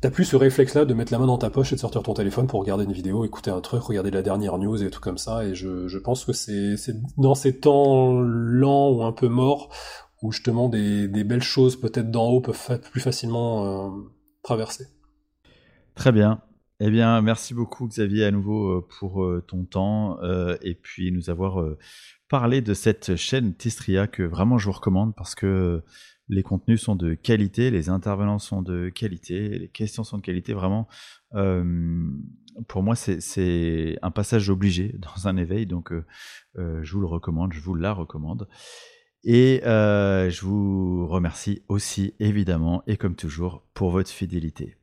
[0.00, 2.14] t'as plus ce réflexe-là de mettre la main dans ta poche et de sortir ton
[2.14, 5.18] téléphone pour regarder une vidéo, écouter un truc, regarder la dernière news et tout comme
[5.18, 5.44] ça.
[5.44, 6.76] Et je, pense que c'est,
[7.16, 9.74] dans ces temps lents ou un peu morts
[10.22, 13.90] où justement des, des belles choses peut-être d'en haut peuvent plus facilement euh,
[14.42, 14.86] traverser.
[15.94, 16.42] Très bien.
[16.80, 20.18] Eh bien, merci beaucoup Xavier à nouveau euh, pour euh, ton temps
[20.62, 21.64] et puis nous avoir
[22.28, 25.82] parlé de cette chaîne Tistria que vraiment je vous recommande parce que
[26.28, 30.52] les contenus sont de qualité, les intervenants sont de qualité, les questions sont de qualité.
[30.52, 30.88] Vraiment,
[31.34, 32.10] euh,
[32.66, 36.04] pour moi, c'est un passage obligé dans un éveil, donc euh,
[36.58, 38.48] euh, je vous le recommande, je vous la recommande.
[39.24, 44.77] Et je vous remercie aussi, évidemment, et comme toujours, pour votre fidélité.